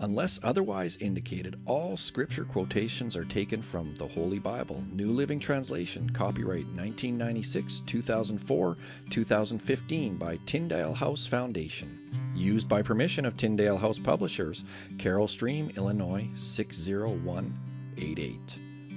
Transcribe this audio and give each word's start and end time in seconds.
Unless 0.00 0.40
otherwise 0.42 0.98
indicated, 0.98 1.58
all 1.64 1.96
scripture 1.96 2.44
quotations 2.44 3.16
are 3.16 3.24
taken 3.24 3.62
from 3.62 3.94
the 3.96 4.06
Holy 4.06 4.38
Bible, 4.38 4.84
New 4.92 5.10
Living 5.10 5.40
Translation, 5.40 6.10
copyright 6.10 6.66
1996, 6.66 7.80
2004, 7.86 8.76
2015 9.08 10.16
by 10.16 10.38
Tyndale 10.44 10.92
House 10.92 11.26
Foundation. 11.26 12.10
Used 12.34 12.68
by 12.68 12.82
permission 12.82 13.24
of 13.24 13.38
Tyndale 13.38 13.78
House 13.78 13.98
Publishers, 13.98 14.64
Carol 14.98 15.26
Stream, 15.26 15.72
Illinois 15.78 16.28
60188. 16.34 18.38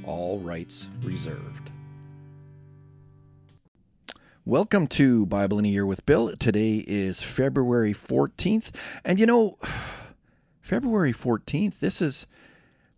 All 0.03 0.39
rights 0.39 0.89
reserved. 1.01 1.71
Welcome 4.43 4.87
to 4.87 5.25
Bible 5.27 5.59
in 5.59 5.65
a 5.65 5.69
Year 5.69 5.85
with 5.85 6.05
Bill. 6.05 6.35
Today 6.35 6.83
is 6.85 7.23
February 7.23 7.93
14th, 7.93 8.71
and 9.05 9.17
you 9.17 9.25
know, 9.25 9.55
February 10.69 11.11
14th, 11.11 11.79
this 11.79 11.99
is, 11.99 12.27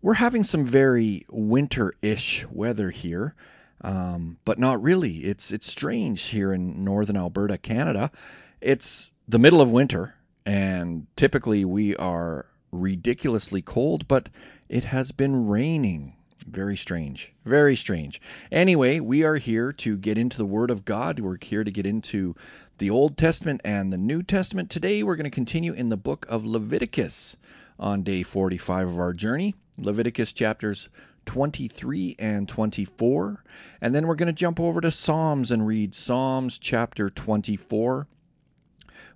we're 0.02 0.16
having 0.16 0.44
some 0.44 0.66
very 0.66 1.26
winter 1.30 1.94
ish 2.02 2.46
weather 2.52 2.90
here, 2.90 3.34
um, 3.80 4.38
but 4.44 4.60
not 4.60 4.84
really. 4.84 5.20
It's, 5.20 5.52
it's 5.54 5.72
strange 5.72 6.22
here 6.22 6.52
in 6.52 6.84
northern 6.84 7.16
Alberta, 7.16 7.58
Canada. 7.58 8.12
It's 8.60 9.12
the 9.26 9.40
middle 9.40 9.62
of 9.62 9.72
winter, 9.72 10.16
and 10.46 11.08
typically 11.16 11.64
we 11.64 11.96
are 11.96 12.48
ridiculously 12.74 13.62
cold, 13.62 14.06
but 14.06 14.28
it 14.68 14.84
has 14.84 15.14
been 15.14 15.48
raining. 15.48 16.18
Very 16.46 16.76
strange. 16.76 17.32
Very 17.46 17.78
strange. 17.78 18.22
Anyway, 18.52 19.00
we 19.00 19.24
are 19.24 19.38
here 19.38 19.72
to 19.72 19.96
get 19.96 20.18
into 20.18 20.38
the 20.38 20.46
Word 20.46 20.72
of 20.72 20.84
God. 20.84 21.20
We're 21.20 21.38
here 21.42 21.64
to 21.64 21.72
get 21.72 21.86
into 21.86 22.36
the 22.80 22.90
Old 22.90 23.18
Testament 23.18 23.62
and 23.64 23.94
the 23.94 23.98
New 23.98 24.24
Testament. 24.24 24.70
Today, 24.70 25.04
we're 25.04 25.16
going 25.16 25.24
to 25.24 25.30
continue 25.30 25.72
in 25.72 25.88
the 25.88 25.96
book 25.96 26.26
of 26.28 26.44
Leviticus 26.44 27.38
on 27.82 28.04
day 28.04 28.24
45 28.24 28.90
of 28.90 29.00
our 29.00 29.12
journey, 29.12 29.56
Leviticus 29.78 30.32
chapters 30.32 30.88
23 31.26 32.16
and 32.20 32.48
24. 32.48 33.44
And 33.82 33.94
then 33.94 34.08
we're 34.08 34.16
going 34.16 34.28
to 34.28 34.34
jump 34.34 34.60
over 34.60 34.82
to 34.82 34.92
Psalms 34.92 35.52
and 35.52 35.68
read 35.68 35.96
Psalms 35.96 36.60
chapter 36.60 37.10
24, 37.10 38.08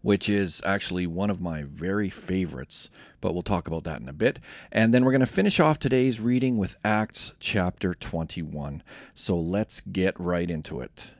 which 0.01 0.29
is 0.29 0.61
actually 0.65 1.07
one 1.07 1.29
of 1.29 1.41
my 1.41 1.63
very 1.63 2.09
favorites, 2.09 2.89
but 3.21 3.33
we'll 3.33 3.43
talk 3.43 3.67
about 3.67 3.83
that 3.85 4.01
in 4.01 4.09
a 4.09 4.13
bit. 4.13 4.39
And 4.71 4.93
then 4.93 5.05
we're 5.05 5.11
going 5.11 5.19
to 5.21 5.25
finish 5.25 5.59
off 5.59 5.79
today's 5.79 6.19
reading 6.19 6.57
with 6.57 6.75
Acts 6.83 7.35
chapter 7.39 7.93
21. 7.93 8.83
So 9.13 9.37
let's 9.37 9.81
get 9.81 10.19
right 10.19 10.49
into 10.49 10.81
it. 10.81 11.13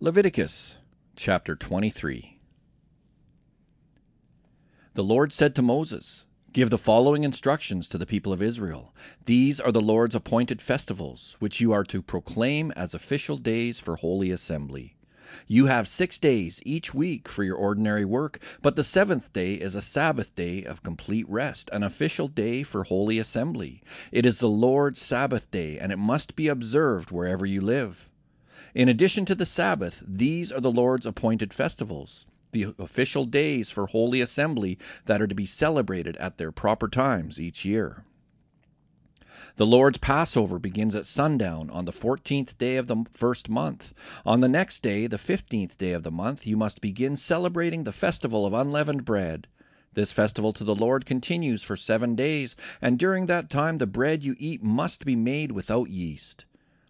Leviticus 0.00 0.76
chapter 1.16 1.56
23. 1.56 2.33
The 4.94 5.02
Lord 5.02 5.32
said 5.32 5.56
to 5.56 5.62
Moses, 5.62 6.24
Give 6.52 6.70
the 6.70 6.78
following 6.78 7.24
instructions 7.24 7.88
to 7.88 7.98
the 7.98 8.06
people 8.06 8.32
of 8.32 8.40
Israel. 8.40 8.94
These 9.24 9.58
are 9.58 9.72
the 9.72 9.80
Lord's 9.80 10.14
appointed 10.14 10.62
festivals, 10.62 11.36
which 11.40 11.60
you 11.60 11.72
are 11.72 11.82
to 11.82 12.00
proclaim 12.00 12.70
as 12.76 12.94
official 12.94 13.36
days 13.36 13.80
for 13.80 13.96
holy 13.96 14.30
assembly. 14.30 14.94
You 15.48 15.66
have 15.66 15.88
six 15.88 16.16
days 16.16 16.62
each 16.64 16.94
week 16.94 17.28
for 17.28 17.42
your 17.42 17.56
ordinary 17.56 18.04
work, 18.04 18.38
but 18.62 18.76
the 18.76 18.84
seventh 18.84 19.32
day 19.32 19.54
is 19.54 19.74
a 19.74 19.82
Sabbath 19.82 20.32
day 20.36 20.62
of 20.62 20.84
complete 20.84 21.28
rest, 21.28 21.70
an 21.72 21.82
official 21.82 22.28
day 22.28 22.62
for 22.62 22.84
holy 22.84 23.18
assembly. 23.18 23.82
It 24.12 24.24
is 24.24 24.38
the 24.38 24.48
Lord's 24.48 25.02
Sabbath 25.02 25.50
day, 25.50 25.76
and 25.76 25.90
it 25.90 25.98
must 25.98 26.36
be 26.36 26.46
observed 26.46 27.10
wherever 27.10 27.44
you 27.44 27.60
live. 27.60 28.08
In 28.76 28.88
addition 28.88 29.24
to 29.24 29.34
the 29.34 29.44
Sabbath, 29.44 30.04
these 30.06 30.52
are 30.52 30.60
the 30.60 30.70
Lord's 30.70 31.04
appointed 31.04 31.52
festivals 31.52 32.26
the 32.54 32.74
official 32.78 33.26
days 33.26 33.68
for 33.68 33.86
Holy 33.86 34.22
Assembly 34.22 34.78
that 35.04 35.20
are 35.20 35.26
to 35.26 35.34
be 35.34 35.44
celebrated 35.44 36.16
at 36.16 36.38
their 36.38 36.50
proper 36.50 36.88
times 36.88 37.38
each 37.38 37.66
year. 37.66 38.04
The 39.56 39.66
Lord's 39.66 39.98
Passover 39.98 40.58
begins 40.58 40.96
at 40.96 41.06
sundown 41.06 41.68
on 41.70 41.84
the 41.84 41.92
fourteenth 41.92 42.56
day 42.56 42.76
of 42.76 42.86
the 42.86 43.04
first 43.12 43.48
month. 43.48 43.92
On 44.24 44.40
the 44.40 44.48
next 44.48 44.82
day, 44.82 45.06
the 45.06 45.18
fifteenth 45.18 45.76
day 45.76 45.92
of 45.92 46.04
the 46.04 46.10
month, 46.10 46.46
you 46.46 46.56
must 46.56 46.80
begin 46.80 47.16
celebrating 47.16 47.84
the 47.84 47.92
festival 47.92 48.46
of 48.46 48.54
unleavened 48.54 49.04
bread. 49.04 49.46
This 49.92 50.10
festival 50.10 50.52
to 50.54 50.64
the 50.64 50.74
Lord 50.74 51.06
continues 51.06 51.62
for 51.62 51.76
seven 51.76 52.16
days, 52.16 52.56
and 52.80 52.98
during 52.98 53.26
that 53.26 53.50
time 53.50 53.78
the 53.78 53.86
bread 53.86 54.24
you 54.24 54.34
eat 54.38 54.62
must 54.62 55.04
be 55.04 55.14
made 55.14 55.52
without 55.52 55.90
yeast. 55.90 56.46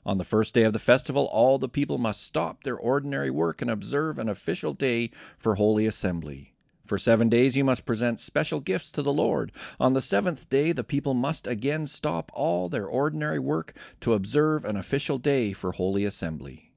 On 0.07 0.19
the 0.19 0.25
first 0.25 0.53
day 0.53 0.65
of 0.65 0.73
the 0.73 0.79
festival, 0.79 1.25
all 1.27 1.59
the 1.59 1.69
people 1.69 1.99
must 1.99 2.23
stop 2.23 2.63
their 2.63 2.77
ordinary 2.77 3.31
work 3.31 3.63
and 3.63 3.71
observe 3.71 4.19
an 4.19 4.29
official 4.29 4.75
day 4.75 5.11
for 5.39 5.55
holy 5.55 5.87
assembly. 5.87 6.55
For 6.85 6.99
seven 6.99 7.31
days 7.31 7.57
you 7.57 7.65
must 7.65 7.87
present 7.87 8.21
special 8.21 8.61
gifts 8.61 8.91
to 8.93 9.03
the 9.03 9.13
Lord. 9.13 9.53
On 9.81 9.95
the 9.95 10.03
seventh 10.03 10.51
day, 10.51 10.73
the 10.73 10.85
people 10.85 11.15
must 11.15 11.47
again 11.47 11.87
stop 11.87 12.31
all 12.35 12.69
their 12.69 12.87
ordinary 12.87 13.39
work 13.39 13.73
to 14.01 14.13
observe 14.13 14.67
an 14.67 14.77
official 14.77 15.17
day 15.17 15.55
for 15.55 15.73
holy 15.73 16.05
assembly. 16.05 16.73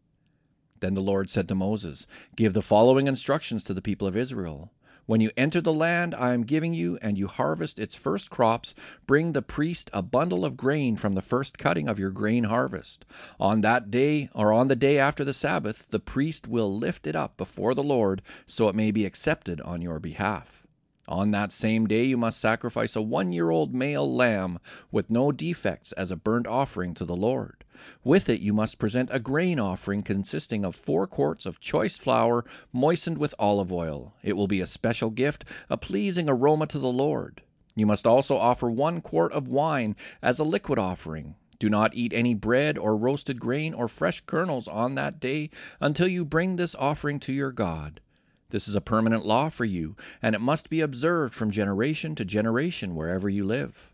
Then 0.79 0.93
the 0.93 1.01
Lord 1.01 1.29
said 1.29 1.49
to 1.49 1.55
Moses, 1.55 2.07
Give 2.37 2.53
the 2.53 2.61
following 2.61 3.07
instructions 3.07 3.63
to 3.65 3.73
the 3.73 3.81
people 3.81 4.07
of 4.07 4.15
Israel. 4.15 4.71
When 5.07 5.21
you 5.21 5.31
enter 5.37 5.61
the 5.61 5.73
land 5.73 6.13
I 6.13 6.33
am 6.33 6.43
giving 6.43 6.73
you, 6.73 6.99
and 7.01 7.17
you 7.17 7.27
harvest 7.27 7.79
its 7.79 7.95
first 7.95 8.29
crops, 8.29 8.75
bring 9.05 9.31
the 9.31 9.41
priest 9.41 9.89
a 9.93 10.01
bundle 10.01 10.43
of 10.43 10.57
grain 10.57 10.97
from 10.97 11.15
the 11.15 11.21
first 11.21 11.57
cutting 11.57 11.87
of 11.87 11.97
your 11.97 12.09
grain 12.09 12.43
harvest. 12.43 13.05
On 13.39 13.61
that 13.61 13.89
day, 13.89 14.29
or 14.35 14.51
on 14.51 14.67
the 14.67 14.75
day 14.75 14.99
after 14.99 15.23
the 15.23 15.33
Sabbath, 15.33 15.87
the 15.91 16.01
priest 16.01 16.45
will 16.45 16.77
lift 16.77 17.07
it 17.07 17.15
up 17.15 17.37
before 17.37 17.73
the 17.73 17.81
Lord, 17.81 18.21
so 18.45 18.67
it 18.67 18.75
may 18.75 18.91
be 18.91 19.05
accepted 19.05 19.61
on 19.61 19.81
your 19.81 20.01
behalf. 20.01 20.66
On 21.07 21.31
that 21.31 21.53
same 21.53 21.87
day 21.87 22.03
you 22.03 22.17
must 22.17 22.39
sacrifice 22.39 22.95
a 22.95 23.01
one 23.01 23.31
year 23.31 23.49
old 23.49 23.73
male 23.73 24.13
lamb 24.13 24.59
with 24.91 25.09
no 25.09 25.31
defects 25.31 25.93
as 25.93 26.11
a 26.11 26.17
burnt 26.17 26.47
offering 26.47 26.93
to 26.95 27.05
the 27.05 27.15
Lord. 27.15 27.63
With 28.03 28.27
it 28.29 28.41
you 28.41 28.53
must 28.53 28.79
present 28.79 29.09
a 29.13 29.19
grain 29.19 29.59
offering 29.59 30.01
consisting 30.01 30.65
of 30.65 30.75
four 30.75 31.07
quarts 31.07 31.45
of 31.45 31.61
choice 31.61 31.97
flour 31.97 32.43
moistened 32.73 33.19
with 33.19 33.35
olive 33.39 33.71
oil. 33.71 34.15
It 34.21 34.35
will 34.35 34.47
be 34.47 34.59
a 34.59 34.65
special 34.65 35.09
gift, 35.09 35.45
a 35.69 35.77
pleasing 35.77 36.27
aroma 36.29 36.67
to 36.67 36.79
the 36.79 36.87
Lord. 36.87 37.41
You 37.75 37.85
must 37.85 38.07
also 38.07 38.37
offer 38.37 38.69
one 38.69 38.99
quart 39.01 39.31
of 39.31 39.47
wine 39.47 39.95
as 40.21 40.39
a 40.39 40.43
liquid 40.43 40.79
offering. 40.79 41.35
Do 41.59 41.69
not 41.69 41.95
eat 41.95 42.13
any 42.13 42.33
bread 42.33 42.77
or 42.77 42.97
roasted 42.97 43.39
grain 43.39 43.73
or 43.73 43.87
fresh 43.87 44.21
kernels 44.21 44.67
on 44.67 44.95
that 44.95 45.19
day 45.19 45.49
until 45.79 46.07
you 46.07 46.25
bring 46.25 46.55
this 46.55 46.75
offering 46.75 47.19
to 47.21 47.33
your 47.33 47.51
God. 47.51 48.01
This 48.49 48.67
is 48.67 48.75
a 48.75 48.81
permanent 48.81 49.25
law 49.25 49.49
for 49.49 49.65
you, 49.65 49.95
and 50.21 50.33
it 50.33 50.41
must 50.41 50.69
be 50.69 50.81
observed 50.81 51.33
from 51.33 51.51
generation 51.51 52.15
to 52.15 52.25
generation 52.25 52.95
wherever 52.95 53.27
you 53.27 53.43
live. 53.43 53.91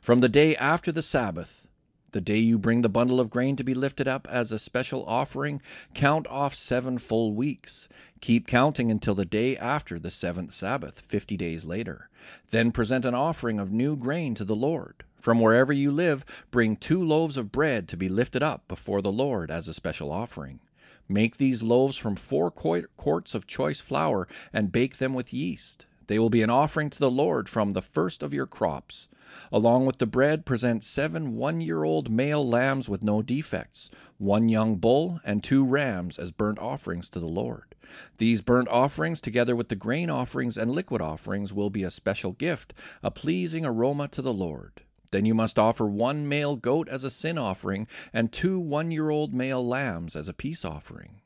From 0.00 0.20
the 0.20 0.28
day 0.28 0.56
after 0.56 0.90
the 0.90 1.02
Sabbath, 1.02 1.68
the 2.12 2.20
day 2.20 2.38
you 2.38 2.58
bring 2.58 2.82
the 2.82 2.88
bundle 2.88 3.20
of 3.20 3.30
grain 3.30 3.56
to 3.56 3.64
be 3.64 3.74
lifted 3.74 4.06
up 4.06 4.28
as 4.28 4.52
a 4.52 4.58
special 4.58 5.04
offering, 5.06 5.62
count 5.94 6.26
off 6.26 6.54
seven 6.54 6.98
full 6.98 7.32
weeks. 7.32 7.88
Keep 8.20 8.46
counting 8.46 8.90
until 8.90 9.14
the 9.14 9.24
day 9.24 9.56
after 9.56 9.98
the 9.98 10.10
seventh 10.10 10.52
Sabbath, 10.52 11.00
fifty 11.00 11.36
days 11.36 11.64
later. 11.64 12.10
Then 12.50 12.70
present 12.70 13.04
an 13.04 13.14
offering 13.14 13.58
of 13.58 13.72
new 13.72 13.96
grain 13.96 14.34
to 14.34 14.44
the 14.44 14.56
Lord. 14.56 15.04
From 15.16 15.40
wherever 15.40 15.72
you 15.72 15.90
live, 15.90 16.24
bring 16.50 16.76
two 16.76 17.02
loaves 17.02 17.36
of 17.36 17.52
bread 17.52 17.88
to 17.88 17.96
be 17.96 18.08
lifted 18.08 18.42
up 18.42 18.68
before 18.68 19.00
the 19.00 19.12
Lord 19.12 19.50
as 19.50 19.66
a 19.66 19.74
special 19.74 20.10
offering. 20.10 20.60
Make 21.08 21.36
these 21.36 21.62
loaves 21.62 21.96
from 21.96 22.16
four 22.16 22.50
quarts 22.50 23.34
of 23.34 23.46
choice 23.46 23.80
flour 23.80 24.28
and 24.52 24.72
bake 24.72 24.98
them 24.98 25.14
with 25.14 25.32
yeast. 25.32 25.86
They 26.06 26.18
will 26.18 26.30
be 26.30 26.42
an 26.42 26.50
offering 26.50 26.90
to 26.90 26.98
the 26.98 27.10
Lord 27.10 27.48
from 27.48 27.70
the 27.70 27.82
first 27.82 28.22
of 28.22 28.34
your 28.34 28.46
crops. 28.46 29.08
Along 29.50 29.86
with 29.86 29.98
the 29.98 30.06
bread, 30.06 30.44
present 30.44 30.84
seven 30.84 31.34
one 31.34 31.60
year 31.60 31.84
old 31.84 32.10
male 32.10 32.46
lambs 32.46 32.88
with 32.88 33.02
no 33.02 33.22
defects, 33.22 33.88
one 34.18 34.48
young 34.48 34.76
bull, 34.76 35.20
and 35.24 35.42
two 35.42 35.64
rams 35.64 36.18
as 36.18 36.30
burnt 36.30 36.58
offerings 36.58 37.08
to 37.10 37.20
the 37.20 37.26
Lord. 37.26 37.74
These 38.18 38.42
burnt 38.42 38.68
offerings, 38.68 39.20
together 39.20 39.56
with 39.56 39.68
the 39.68 39.76
grain 39.76 40.10
offerings 40.10 40.58
and 40.58 40.70
liquid 40.70 41.00
offerings, 41.00 41.52
will 41.52 41.70
be 41.70 41.82
a 41.82 41.90
special 41.90 42.32
gift, 42.32 42.74
a 43.02 43.10
pleasing 43.10 43.64
aroma 43.64 44.08
to 44.08 44.22
the 44.22 44.34
Lord. 44.34 44.82
Then 45.12 45.24
you 45.24 45.34
must 45.34 45.58
offer 45.58 45.86
one 45.86 46.28
male 46.28 46.56
goat 46.56 46.88
as 46.88 47.04
a 47.04 47.10
sin 47.10 47.38
offering, 47.38 47.86
and 48.12 48.32
two 48.32 48.58
one 48.58 48.90
year 48.90 49.10
old 49.10 49.32
male 49.32 49.64
lambs 49.64 50.16
as 50.16 50.28
a 50.28 50.34
peace 50.34 50.64
offering. 50.64 51.20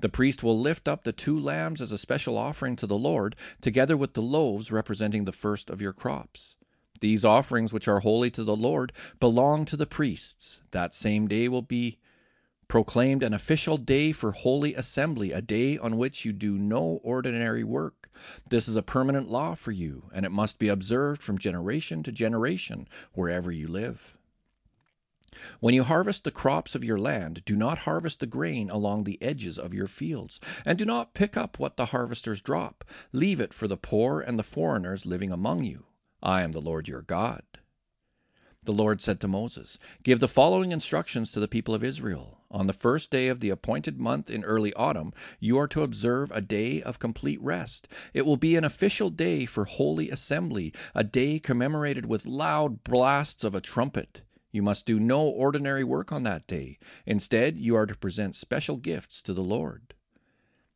The 0.00 0.08
priest 0.08 0.42
will 0.42 0.58
lift 0.58 0.88
up 0.88 1.04
the 1.04 1.12
two 1.12 1.38
lambs 1.38 1.82
as 1.82 1.92
a 1.92 1.98
special 1.98 2.38
offering 2.38 2.76
to 2.76 2.86
the 2.86 2.96
Lord, 2.96 3.36
together 3.60 3.96
with 3.96 4.14
the 4.14 4.22
loaves 4.22 4.72
representing 4.72 5.24
the 5.24 5.32
first 5.32 5.68
of 5.68 5.82
your 5.82 5.92
crops. 5.92 6.56
These 7.00 7.24
offerings, 7.24 7.72
which 7.72 7.88
are 7.88 8.00
holy 8.00 8.30
to 8.30 8.44
the 8.44 8.56
Lord, 8.56 8.92
belong 9.20 9.66
to 9.66 9.76
the 9.76 9.86
priests. 9.86 10.62
That 10.70 10.94
same 10.94 11.28
day 11.28 11.48
will 11.48 11.62
be 11.62 11.98
proclaimed 12.68 13.22
an 13.22 13.34
official 13.34 13.76
day 13.76 14.12
for 14.12 14.32
holy 14.32 14.74
assembly, 14.74 15.32
a 15.32 15.42
day 15.42 15.76
on 15.76 15.98
which 15.98 16.24
you 16.24 16.32
do 16.32 16.58
no 16.58 17.00
ordinary 17.02 17.64
work. 17.64 18.05
This 18.48 18.68
is 18.68 18.76
a 18.76 18.82
permanent 18.82 19.28
law 19.28 19.54
for 19.54 19.72
you, 19.72 20.10
and 20.12 20.24
it 20.26 20.32
must 20.32 20.58
be 20.58 20.68
observed 20.68 21.22
from 21.22 21.38
generation 21.38 22.02
to 22.02 22.12
generation 22.12 22.88
wherever 23.12 23.50
you 23.50 23.66
live. 23.66 24.16
When 25.60 25.74
you 25.74 25.84
harvest 25.84 26.24
the 26.24 26.30
crops 26.30 26.74
of 26.74 26.84
your 26.84 26.98
land, 26.98 27.44
do 27.44 27.56
not 27.56 27.78
harvest 27.78 28.20
the 28.20 28.26
grain 28.26 28.70
along 28.70 29.04
the 29.04 29.20
edges 29.22 29.58
of 29.58 29.74
your 29.74 29.86
fields, 29.86 30.40
and 30.64 30.78
do 30.78 30.84
not 30.84 31.14
pick 31.14 31.36
up 31.36 31.58
what 31.58 31.76
the 31.76 31.86
harvesters 31.86 32.40
drop. 32.40 32.84
Leave 33.12 33.40
it 33.40 33.52
for 33.52 33.68
the 33.68 33.76
poor 33.76 34.20
and 34.20 34.38
the 34.38 34.42
foreigners 34.42 35.04
living 35.04 35.30
among 35.30 35.64
you. 35.64 35.84
I 36.22 36.42
am 36.42 36.52
the 36.52 36.60
Lord 36.60 36.88
your 36.88 37.02
God. 37.02 37.42
The 38.64 38.72
Lord 38.72 39.00
said 39.00 39.20
to 39.20 39.28
Moses, 39.28 39.78
Give 40.02 40.18
the 40.18 40.28
following 40.28 40.72
instructions 40.72 41.32
to 41.32 41.40
the 41.40 41.48
people 41.48 41.74
of 41.74 41.84
Israel. 41.84 42.35
On 42.50 42.66
the 42.66 42.72
first 42.72 43.10
day 43.10 43.28
of 43.28 43.40
the 43.40 43.50
appointed 43.50 43.98
month 43.98 44.30
in 44.30 44.44
early 44.44 44.72
autumn, 44.74 45.12
you 45.40 45.58
are 45.58 45.68
to 45.68 45.82
observe 45.82 46.30
a 46.30 46.40
day 46.40 46.80
of 46.80 46.98
complete 46.98 47.40
rest. 47.42 47.88
It 48.14 48.24
will 48.24 48.36
be 48.36 48.56
an 48.56 48.64
official 48.64 49.10
day 49.10 49.46
for 49.46 49.64
holy 49.64 50.10
assembly, 50.10 50.72
a 50.94 51.02
day 51.02 51.38
commemorated 51.38 52.06
with 52.06 52.26
loud 52.26 52.84
blasts 52.84 53.42
of 53.42 53.54
a 53.54 53.60
trumpet. 53.60 54.22
You 54.52 54.62
must 54.62 54.86
do 54.86 55.00
no 55.00 55.22
ordinary 55.22 55.84
work 55.84 56.12
on 56.12 56.22
that 56.22 56.46
day. 56.46 56.78
Instead, 57.04 57.58
you 57.58 57.76
are 57.76 57.86
to 57.86 57.96
present 57.96 58.36
special 58.36 58.76
gifts 58.76 59.22
to 59.24 59.34
the 59.34 59.42
Lord. 59.42 59.94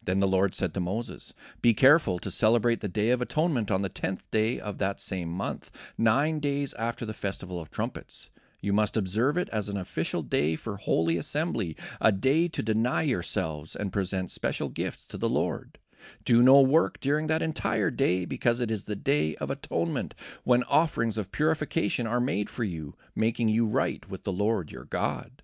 Then 0.02 0.19
the 0.19 0.28
Lord 0.28 0.55
said 0.55 0.75
to 0.75 0.81
Moses, 0.81 1.34
Be 1.62 1.72
careful 1.72 2.19
to 2.19 2.31
celebrate 2.31 2.81
the 2.81 2.88
Day 2.88 3.11
of 3.11 3.22
Atonement 3.22 3.70
on 3.70 3.82
the 3.82 3.88
tenth 3.88 4.31
day 4.31 4.58
of 4.58 4.78
that 4.78 5.00
same 5.00 5.28
month, 5.28 5.70
nine 5.96 6.40
days 6.40 6.75
after 6.75 7.06
the 7.06 7.14
Festival 7.14 7.61
of 7.61 7.70
Trumpets. 7.70 8.31
You 8.60 8.72
must 8.72 8.96
observe 8.96 9.36
it 9.36 9.48
as 9.50 9.68
an 9.68 9.76
official 9.76 10.22
day 10.22 10.56
for 10.56 10.76
holy 10.76 11.16
assembly, 11.16 11.76
a 12.00 12.12
day 12.12 12.48
to 12.48 12.62
deny 12.62 13.02
yourselves 13.02 13.74
and 13.74 13.92
present 13.92 14.30
special 14.30 14.68
gifts 14.68 15.06
to 15.08 15.18
the 15.18 15.28
Lord. 15.28 15.78
Do 16.24 16.42
no 16.42 16.60
work 16.60 16.98
during 17.00 17.26
that 17.26 17.42
entire 17.42 17.90
day, 17.90 18.24
because 18.24 18.60
it 18.60 18.70
is 18.70 18.84
the 18.84 18.96
day 18.96 19.36
of 19.36 19.50
atonement, 19.50 20.14
when 20.44 20.64
offerings 20.64 21.18
of 21.18 21.32
purification 21.32 22.06
are 22.06 22.20
made 22.20 22.48
for 22.48 22.64
you, 22.64 22.96
making 23.14 23.48
you 23.48 23.66
right 23.66 24.08
with 24.08 24.24
the 24.24 24.32
Lord 24.32 24.72
your 24.72 24.84
God 24.84 25.42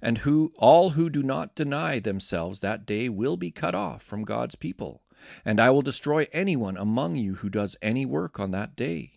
and 0.00 0.18
who 0.18 0.52
all 0.56 0.90
who 0.90 1.10
do 1.10 1.22
not 1.22 1.54
deny 1.54 1.98
themselves 1.98 2.60
that 2.60 2.86
day 2.86 3.08
will 3.08 3.36
be 3.36 3.50
cut 3.50 3.74
off 3.74 4.02
from 4.02 4.24
God's 4.24 4.54
people. 4.54 5.02
And 5.44 5.60
I 5.60 5.70
will 5.70 5.82
destroy 5.82 6.26
anyone 6.32 6.76
among 6.76 7.16
you 7.16 7.36
who 7.36 7.48
does 7.48 7.76
any 7.82 8.06
work 8.06 8.38
on 8.38 8.50
that 8.52 8.76
day. 8.76 9.12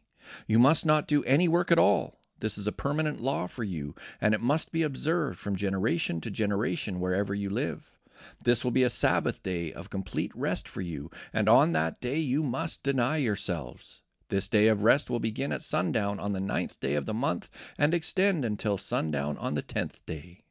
You 0.48 0.60
must 0.60 0.86
not 0.86 1.08
do 1.08 1.24
any 1.24 1.48
work 1.48 1.72
at 1.72 1.80
all. 1.80 2.19
This 2.40 2.58
is 2.58 2.68
a 2.68 2.72
permanent 2.72 3.22
law 3.22 3.48
for 3.48 3.64
you, 3.64 3.96
and 4.22 4.34
it 4.34 4.42
must 4.42 4.72
be 4.72 4.84
observed 4.84 5.40
from 5.40 5.56
generation 5.56 6.22
to 6.22 6.32
generation 6.32 7.00
wherever 7.00 7.34
you 7.34 7.50
live. 7.50 7.98
This 8.44 8.64
will 8.64 8.72
be 8.72 8.84
a 8.84 8.90
Sabbath 8.90 9.42
day 9.44 9.72
of 9.72 9.90
complete 9.90 10.32
rest 10.36 10.68
for 10.68 10.82
you, 10.82 11.10
and 11.34 11.48
on 11.48 11.72
that 11.74 12.02
day 12.02 12.20
you 12.20 12.44
must 12.44 12.84
deny 12.84 13.18
yourselves. 13.18 14.02
This 14.30 14.48
day 14.48 14.68
of 14.68 14.84
rest 14.84 15.10
will 15.10 15.20
begin 15.20 15.52
at 15.52 15.62
sundown 15.62 16.20
on 16.20 16.34
the 16.34 16.40
ninth 16.40 16.80
day 16.80 16.94
of 16.94 17.06
the 17.06 17.14
month 17.14 17.50
and 17.78 17.94
extend 17.94 18.46
until 18.46 18.78
sundown 18.78 19.38
on 19.38 19.56
the 19.56 19.62
tenth 19.62 20.06
day. 20.06 20.44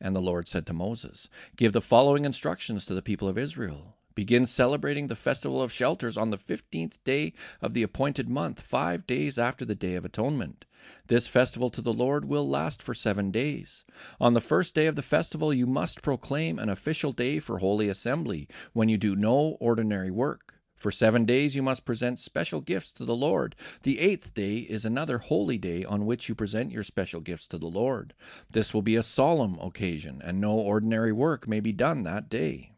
And 0.00 0.16
the 0.16 0.20
Lord 0.20 0.48
said 0.48 0.66
to 0.66 0.72
Moses, 0.72 1.28
Give 1.56 1.72
the 1.72 1.80
following 1.80 2.24
instructions 2.24 2.84
to 2.86 2.94
the 2.94 3.02
people 3.02 3.28
of 3.28 3.38
Israel. 3.38 3.96
Begin 4.14 4.46
celebrating 4.46 5.08
the 5.08 5.14
festival 5.14 5.62
of 5.62 5.72
shelters 5.72 6.16
on 6.16 6.30
the 6.30 6.36
fifteenth 6.36 7.02
day 7.04 7.32
of 7.60 7.74
the 7.74 7.82
appointed 7.82 8.28
month, 8.28 8.60
five 8.60 9.06
days 9.06 9.38
after 9.38 9.64
the 9.64 9.74
Day 9.74 9.94
of 9.94 10.04
Atonement. 10.04 10.64
This 11.06 11.26
festival 11.26 11.70
to 11.70 11.80
the 11.80 11.92
Lord 11.92 12.24
will 12.24 12.48
last 12.48 12.82
for 12.82 12.92
seven 12.92 13.30
days. 13.30 13.84
On 14.20 14.34
the 14.34 14.40
first 14.40 14.74
day 14.74 14.86
of 14.86 14.96
the 14.96 15.02
festival, 15.02 15.54
you 15.54 15.66
must 15.66 16.02
proclaim 16.02 16.58
an 16.58 16.68
official 16.68 17.12
day 17.12 17.38
for 17.38 17.58
holy 17.58 17.88
assembly, 17.88 18.48
when 18.72 18.88
you 18.88 18.98
do 18.98 19.14
no 19.14 19.56
ordinary 19.60 20.10
work. 20.10 20.54
For 20.74 20.90
seven 20.90 21.24
days 21.24 21.54
you 21.54 21.62
must 21.62 21.84
present 21.84 22.18
special 22.18 22.60
gifts 22.60 22.92
to 22.94 23.04
the 23.04 23.14
Lord. 23.14 23.54
The 23.84 24.00
eighth 24.00 24.34
day 24.34 24.56
is 24.56 24.84
another 24.84 25.18
holy 25.18 25.56
day 25.56 25.84
on 25.84 26.04
which 26.04 26.28
you 26.28 26.34
present 26.34 26.72
your 26.72 26.82
special 26.82 27.20
gifts 27.20 27.46
to 27.48 27.58
the 27.58 27.68
Lord. 27.68 28.14
This 28.50 28.74
will 28.74 28.82
be 28.82 28.96
a 28.96 29.02
solemn 29.04 29.60
occasion, 29.60 30.20
and 30.24 30.40
no 30.40 30.54
ordinary 30.54 31.12
work 31.12 31.46
may 31.46 31.60
be 31.60 31.70
done 31.70 32.02
that 32.02 32.28
day. 32.28 32.71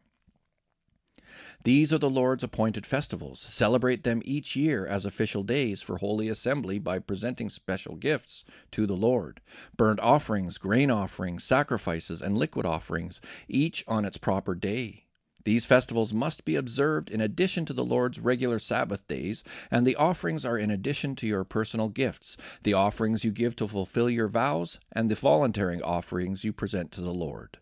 These 1.63 1.93
are 1.93 1.97
the 1.97 2.09
Lord's 2.09 2.43
appointed 2.43 2.85
festivals. 2.85 3.39
Celebrate 3.39 4.03
them 4.03 4.21
each 4.25 4.55
year 4.55 4.85
as 4.85 5.05
official 5.05 5.43
days 5.43 5.81
for 5.81 5.97
holy 5.97 6.29
assembly 6.29 6.79
by 6.79 6.99
presenting 6.99 7.49
special 7.49 7.95
gifts 7.95 8.45
to 8.71 8.85
the 8.85 8.95
Lord 8.95 9.41
burnt 9.75 9.99
offerings, 9.99 10.57
grain 10.57 10.91
offerings, 10.91 11.43
sacrifices, 11.43 12.21
and 12.21 12.37
liquid 12.37 12.65
offerings, 12.65 13.21
each 13.47 13.83
on 13.87 14.05
its 14.05 14.17
proper 14.17 14.55
day. 14.55 15.05
These 15.45 15.65
festivals 15.65 16.11
must 16.11 16.43
be 16.43 16.55
observed 16.55 17.09
in 17.11 17.21
addition 17.21 17.65
to 17.65 17.73
the 17.73 17.85
Lord's 17.85 18.19
regular 18.19 18.57
Sabbath 18.57 19.07
days, 19.07 19.43
and 19.69 19.85
the 19.85 19.95
offerings 19.95 20.43
are 20.43 20.57
in 20.57 20.71
addition 20.71 21.15
to 21.17 21.27
your 21.27 21.43
personal 21.43 21.87
gifts, 21.87 22.35
the 22.63 22.73
offerings 22.73 23.23
you 23.23 23.31
give 23.31 23.55
to 23.57 23.67
fulfill 23.67 24.09
your 24.09 24.27
vows, 24.27 24.79
and 24.91 25.09
the 25.09 25.15
voluntary 25.15 25.79
offerings 25.81 26.43
you 26.43 26.51
present 26.51 26.91
to 26.93 27.01
the 27.01 27.13
Lord. 27.13 27.59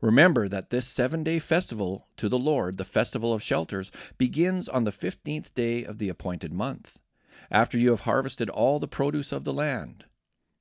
Remember 0.00 0.48
that 0.48 0.70
this 0.70 0.86
seven 0.86 1.24
day 1.24 1.38
festival 1.38 2.06
to 2.16 2.28
the 2.28 2.38
Lord, 2.38 2.76
the 2.76 2.84
festival 2.84 3.32
of 3.32 3.42
shelters, 3.42 3.90
begins 4.18 4.68
on 4.68 4.84
the 4.84 4.92
fifteenth 4.92 5.54
day 5.54 5.84
of 5.84 5.98
the 5.98 6.08
appointed 6.08 6.52
month, 6.52 7.00
after 7.50 7.78
you 7.78 7.90
have 7.90 8.00
harvested 8.00 8.50
all 8.50 8.78
the 8.78 8.88
produce 8.88 9.32
of 9.32 9.44
the 9.44 9.54
land. 9.54 10.04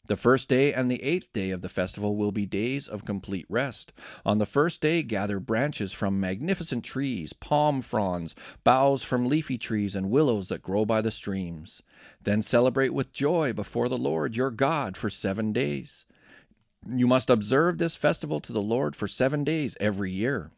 The 0.07 0.15
first 0.15 0.49
day 0.49 0.71
and 0.71 0.89
the 0.89 1.01
eighth 1.01 1.33
day 1.33 1.49
of 1.49 1.61
the 1.61 1.69
festival 1.69 2.15
will 2.15 2.31
be 2.31 2.45
days 2.45 2.87
of 2.87 3.05
complete 3.05 3.47
rest. 3.49 3.91
On 4.23 4.37
the 4.37 4.45
first 4.45 4.79
day, 4.79 5.01
gather 5.01 5.39
branches 5.39 5.93
from 5.93 6.19
magnificent 6.19 6.85
trees, 6.85 7.33
palm 7.33 7.81
fronds, 7.81 8.35
boughs 8.63 9.01
from 9.01 9.25
leafy 9.25 9.57
trees, 9.57 9.95
and 9.95 10.11
willows 10.11 10.49
that 10.49 10.61
grow 10.61 10.85
by 10.85 11.01
the 11.01 11.09
streams. 11.09 11.81
Then 12.21 12.43
celebrate 12.43 12.93
with 12.93 13.13
joy 13.13 13.51
before 13.51 13.89
the 13.89 13.97
Lord 13.97 14.35
your 14.35 14.51
God 14.51 14.95
for 14.95 15.09
seven 15.09 15.51
days. 15.51 16.05
You 16.87 17.07
must 17.07 17.31
observe 17.31 17.77
this 17.77 17.95
festival 17.95 18.39
to 18.41 18.53
the 18.53 18.61
Lord 18.61 18.95
for 18.95 19.07
seven 19.07 19.43
days 19.43 19.75
every 19.79 20.11
year. 20.11 20.51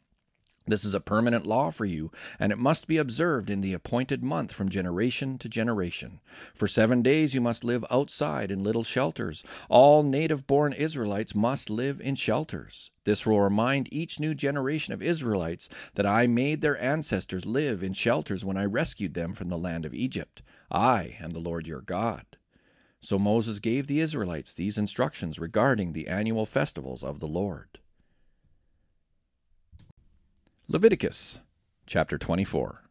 This 0.69 0.83
is 0.83 0.93
a 0.93 0.99
permanent 0.99 1.47
law 1.47 1.71
for 1.71 1.85
you, 1.85 2.11
and 2.37 2.51
it 2.51 2.57
must 2.57 2.87
be 2.87 2.97
observed 2.97 3.49
in 3.49 3.61
the 3.61 3.71
appointed 3.71 4.21
month 4.21 4.51
from 4.51 4.67
generation 4.67 5.37
to 5.37 5.47
generation. 5.47 6.19
For 6.53 6.67
seven 6.67 7.01
days 7.01 7.33
you 7.33 7.39
must 7.39 7.63
live 7.63 7.85
outside 7.89 8.51
in 8.51 8.65
little 8.65 8.83
shelters. 8.83 9.45
All 9.69 10.03
native 10.03 10.45
born 10.45 10.73
Israelites 10.73 11.33
must 11.33 11.69
live 11.69 12.01
in 12.01 12.15
shelters. 12.15 12.91
This 13.05 13.25
will 13.25 13.39
remind 13.39 13.87
each 13.93 14.19
new 14.19 14.35
generation 14.35 14.93
of 14.93 15.01
Israelites 15.01 15.69
that 15.93 16.05
I 16.05 16.27
made 16.27 16.59
their 16.59 16.77
ancestors 16.81 17.45
live 17.45 17.81
in 17.81 17.93
shelters 17.93 18.43
when 18.43 18.57
I 18.57 18.65
rescued 18.65 19.13
them 19.13 19.31
from 19.31 19.47
the 19.47 19.57
land 19.57 19.85
of 19.85 19.93
Egypt. 19.93 20.41
I 20.69 21.15
am 21.21 21.29
the 21.29 21.39
Lord 21.39 21.65
your 21.65 21.81
God. 21.81 22.36
So 22.99 23.19
Moses 23.19 23.59
gave 23.59 23.87
the 23.87 23.99
Israelites 23.99 24.53
these 24.53 24.77
instructions 24.77 25.39
regarding 25.39 25.93
the 25.93 26.07
annual 26.07 26.45
festivals 26.45 27.03
of 27.03 27.19
the 27.19 27.27
Lord. 27.27 27.79
Leviticus 30.67 31.39
chapter 31.85 32.17
24. 32.17 32.83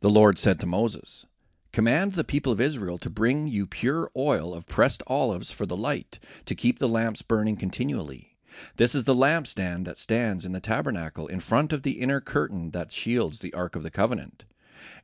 The 0.00 0.10
Lord 0.10 0.38
said 0.38 0.60
to 0.60 0.66
Moses, 0.66 1.26
Command 1.72 2.12
the 2.12 2.22
people 2.22 2.52
of 2.52 2.60
Israel 2.60 2.98
to 2.98 3.10
bring 3.10 3.48
you 3.48 3.66
pure 3.66 4.08
oil 4.16 4.54
of 4.54 4.68
pressed 4.68 5.02
olives 5.08 5.50
for 5.50 5.66
the 5.66 5.76
light, 5.76 6.20
to 6.44 6.54
keep 6.54 6.78
the 6.78 6.88
lamps 6.88 7.22
burning 7.22 7.56
continually. 7.56 8.36
This 8.76 8.94
is 8.94 9.04
the 9.04 9.14
lampstand 9.14 9.84
that 9.86 9.98
stands 9.98 10.44
in 10.44 10.52
the 10.52 10.60
tabernacle 10.60 11.26
in 11.26 11.40
front 11.40 11.72
of 11.72 11.82
the 11.82 12.00
inner 12.00 12.20
curtain 12.20 12.70
that 12.70 12.92
shields 12.92 13.40
the 13.40 13.52
Ark 13.54 13.74
of 13.74 13.82
the 13.82 13.90
Covenant. 13.90 14.44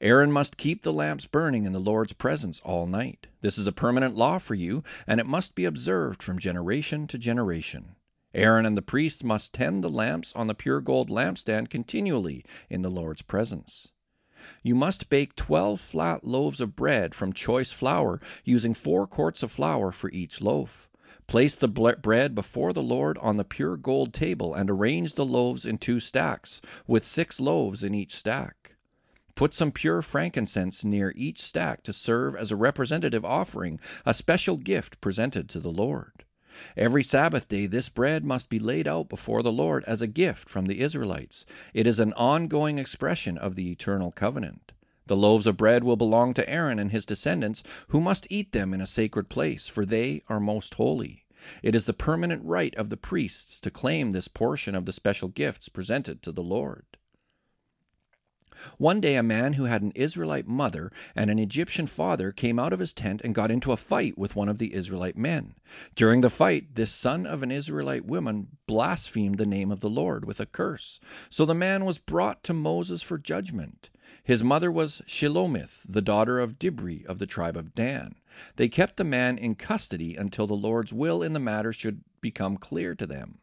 Aaron 0.01 0.33
must 0.33 0.57
keep 0.57 0.83
the 0.83 0.93
lamps 0.93 1.27
burning 1.27 1.65
in 1.65 1.73
the 1.73 1.79
Lord's 1.79 2.13
presence 2.13 2.61
all 2.65 2.87
night. 2.87 3.27
This 3.41 3.59
is 3.59 3.67
a 3.67 3.73
permanent 3.73 4.17
law 4.17 4.39
for 4.39 4.55
you, 4.55 4.83
and 5.07 5.21
it 5.21 5.27
must 5.27 5.55
be 5.55 5.65
observed 5.65 6.23
from 6.23 6.39
generation 6.39 7.07
to 7.09 7.19
generation. 7.19 7.97
Aaron 8.33 8.67
and 8.67 8.77
the 8.77 8.83
priests 8.83 9.25
must 9.25 9.53
tend 9.53 9.83
the 9.83 9.89
lamps 9.89 10.33
on 10.37 10.47
the 10.47 10.55
pure 10.55 10.81
gold 10.81 11.11
lampstand 11.11 11.69
continually 11.69 12.45
in 12.69 12.83
the 12.83 12.91
Lord's 12.91 13.23
presence. 13.23 13.93
You 14.63 14.75
must 14.75 15.11
bake 15.11 15.37
twelve 15.37 15.81
flat 15.81 16.25
loaves 16.25 16.61
of 16.61 16.77
bread 16.77 17.15
from 17.15 17.33
choice 17.33 17.73
flour, 17.73 18.21
using 18.45 18.73
four 18.75 19.07
quarts 19.07 19.43
of 19.43 19.51
flour 19.51 19.93
for 19.93 20.11
each 20.11 20.41
loaf. 20.41 20.89
Place 21.27 21.57
the 21.57 21.69
bread 21.69 22.35
before 22.35 22.73
the 22.73 22.83
Lord 22.83 23.17
on 23.19 23.37
the 23.37 23.45
pure 23.45 23.77
gold 23.77 24.13
table 24.13 24.55
and 24.55 24.69
arrange 24.69 25.15
the 25.15 25.25
loaves 25.25 25.65
in 25.65 25.79
two 25.79 26.01
stacks, 26.01 26.61
with 26.87 27.05
six 27.05 27.39
loaves 27.41 27.85
in 27.85 27.95
each 27.95 28.15
stack. 28.15 28.60
Put 29.35 29.55
some 29.55 29.73
pure 29.73 30.03
frankincense 30.03 30.85
near 30.85 31.13
each 31.17 31.41
stack 31.41 31.83
to 31.85 31.93
serve 31.93 32.35
as 32.37 32.51
a 32.51 32.57
representative 32.57 33.25
offering, 33.25 33.81
a 34.05 34.15
special 34.15 34.57
gift 34.57 35.01
presented 35.01 35.49
to 35.51 35.61
the 35.61 35.71
Lord. 35.71 36.25
Every 36.77 37.03
Sabbath 37.03 37.49
day, 37.49 37.67
this 37.67 37.89
bread 37.89 38.25
must 38.25 38.49
be 38.49 38.59
laid 38.59 38.89
out 38.89 39.09
before 39.09 39.43
the 39.43 39.53
Lord 39.53 39.85
as 39.85 40.03
a 40.03 40.07
gift 40.07 40.49
from 40.49 40.67
the 40.67 40.81
Israelites. 40.81 41.47
It 41.73 41.87
is 41.87 42.01
an 42.01 42.13
ongoing 42.15 42.79
expression 42.79 43.39
of 43.39 43.55
the 43.55 43.71
eternal 43.71 44.11
covenant. 44.11 44.73
The 45.07 45.17
loaves 45.17 45.47
of 45.47 45.57
bread 45.57 45.85
will 45.85 45.97
belong 45.97 46.35
to 46.35 46.49
Aaron 46.49 46.79
and 46.79 46.91
his 46.91 47.07
descendants, 47.07 47.63
who 47.89 48.01
must 48.01 48.27
eat 48.31 48.53
them 48.53 48.75
in 48.75 48.81
a 48.81 48.87
sacred 48.87 49.29
place, 49.29 49.69
for 49.69 49.85
they 49.85 50.23
are 50.29 50.41
most 50.41 50.75
holy. 50.75 51.25
It 51.63 51.75
is 51.75 51.87
the 51.87 51.93
permanent 51.93 52.45
right 52.45 52.75
of 52.75 52.91
the 52.91 52.97
priests 52.97 53.59
to 53.61 53.71
claim 53.71 54.11
this 54.11 54.29
portion 54.29 54.75
of 54.75 54.87
the 54.87 54.93
special 54.93 55.29
gifts 55.29 55.69
presented 55.69 56.23
to 56.23 56.33
the 56.33 56.43
Lord. 56.43 56.90
One 58.79 59.01
day, 59.01 59.17
a 59.17 59.23
man 59.23 59.55
who 59.55 59.65
had 59.65 59.83
an 59.83 59.93
Israelite 59.95 60.47
mother 60.47 60.91
and 61.15 61.31
an 61.31 61.39
Egyptian 61.39 61.87
father 61.87 62.33
came 62.33 62.59
out 62.59 62.73
of 62.73 62.81
his 62.81 62.93
tent 62.93 63.23
and 63.23 63.35
got 63.35 63.51
into 63.51 63.73
a 63.73 63.77
fight 63.77 64.19
with 64.19 64.37
one 64.37 64.49
of 64.49 64.59
the 64.59 64.75
Israelite 64.75 65.17
men. 65.17 65.55
During 65.95 66.21
the 66.21 66.31
fight, 66.31 66.75
this 66.75 66.93
son 66.93 67.27
of 67.27 67.43
an 67.43 67.51
Israelite 67.51 68.05
woman 68.05 68.57
blasphemed 68.67 69.39
the 69.39 69.47
name 69.47 69.71
of 69.71 69.81
the 69.81 69.91
Lord 69.91 70.25
with 70.25 70.41
a 70.41 70.47
curse. 70.47 71.01
So 71.29 71.45
the 71.45 71.55
man 71.55 71.85
was 71.85 71.99
brought 71.99 72.43
to 72.45 72.55
Moses 72.55 73.03
for 73.03 73.19
judgment. 73.19 73.91
His 74.23 74.45
mother 74.45 74.71
was 74.71 75.03
Shelomith, 75.07 75.87
the 75.89 76.03
daughter 76.03 76.39
of 76.39 76.59
Dibri 76.59 77.05
of 77.07 77.19
the 77.19 77.27
tribe 77.27 77.57
of 77.57 77.75
Dan. 77.75 78.17
They 78.57 78.69
kept 78.69 78.97
the 78.97 79.05
man 79.05 79.39
in 79.39 79.55
custody 79.55 80.15
until 80.15 80.47
the 80.47 80.55
Lord's 80.55 80.93
will 80.93 81.23
in 81.23 81.33
the 81.33 81.41
matter 81.41 81.73
should 81.73 82.03
become 82.21 82.57
clear 82.57 82.95
to 82.95 83.07
them. 83.07 83.39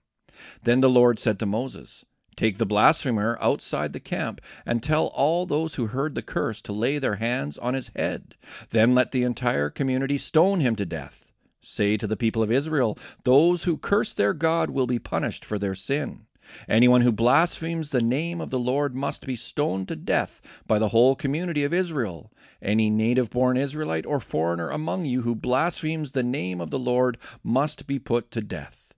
Then 0.63 0.81
the 0.81 0.89
Lord 0.89 1.19
said 1.19 1.39
to 1.39 1.45
Moses, 1.45 2.05
Take 2.38 2.60
the 2.60 2.67
blasphemer 2.67 3.38
outside 3.41 3.94
the 3.94 4.00
camp, 4.00 4.41
and 4.63 4.82
tell 4.82 5.08
all 5.08 5.46
those 5.46 5.75
who 5.75 5.88
heard 5.88 6.13
the 6.13 6.22
curse 6.22 6.62
to 6.62 6.72
lay 6.72 7.00
their 7.00 7.15
hands 7.15 7.58
on 7.58 7.74
his 7.74 7.91
head. 7.96 8.36
Then 8.70 8.94
let 8.94 9.12
the 9.12 9.24
entire 9.24 9.72
community 9.72 10.20
stone 10.20 10.60
him 10.60 10.75
to 10.75 10.86
death. 10.86 11.34
Say 11.60 11.98
to 11.98 12.06
the 12.06 12.15
people 12.15 12.44
of 12.44 12.51
Israel, 12.51 12.98
Those 13.24 13.63
who 13.63 13.75
curse 13.75 14.13
their 14.13 14.36
God 14.36 14.70
will 14.70 14.86
be 14.86 15.00
punished 15.00 15.44
for 15.44 15.58
their 15.58 15.74
sin. 15.74 16.27
Anyone 16.70 17.01
who 17.01 17.12
blasphemes 17.12 17.89
the 17.89 18.01
name 18.01 18.39
of 18.39 18.51
the 18.51 18.60
Lord 18.60 18.96
must 18.96 19.25
be 19.25 19.36
stoned 19.36 19.88
to 19.88 19.96
death 19.96 20.39
by 20.67 20.79
the 20.79 20.89
whole 20.89 21.15
community 21.15 21.63
of 21.63 21.74
Israel. 21.74 22.32
Any 22.62 22.89
native 22.89 23.32
born 23.32 23.58
Israelite 23.58 24.06
or 24.06 24.20
foreigner 24.20 24.70
among 24.70 25.06
you 25.06 25.24
who 25.24 25.36
blasphemes 25.36 26.12
the 26.12 26.24
name 26.24 26.62
of 26.62 26.70
the 26.70 26.79
Lord 26.79 27.17
must 27.44 27.88
be 27.88 28.00
put 28.00 28.32
to 28.32 28.41
death. 28.41 28.94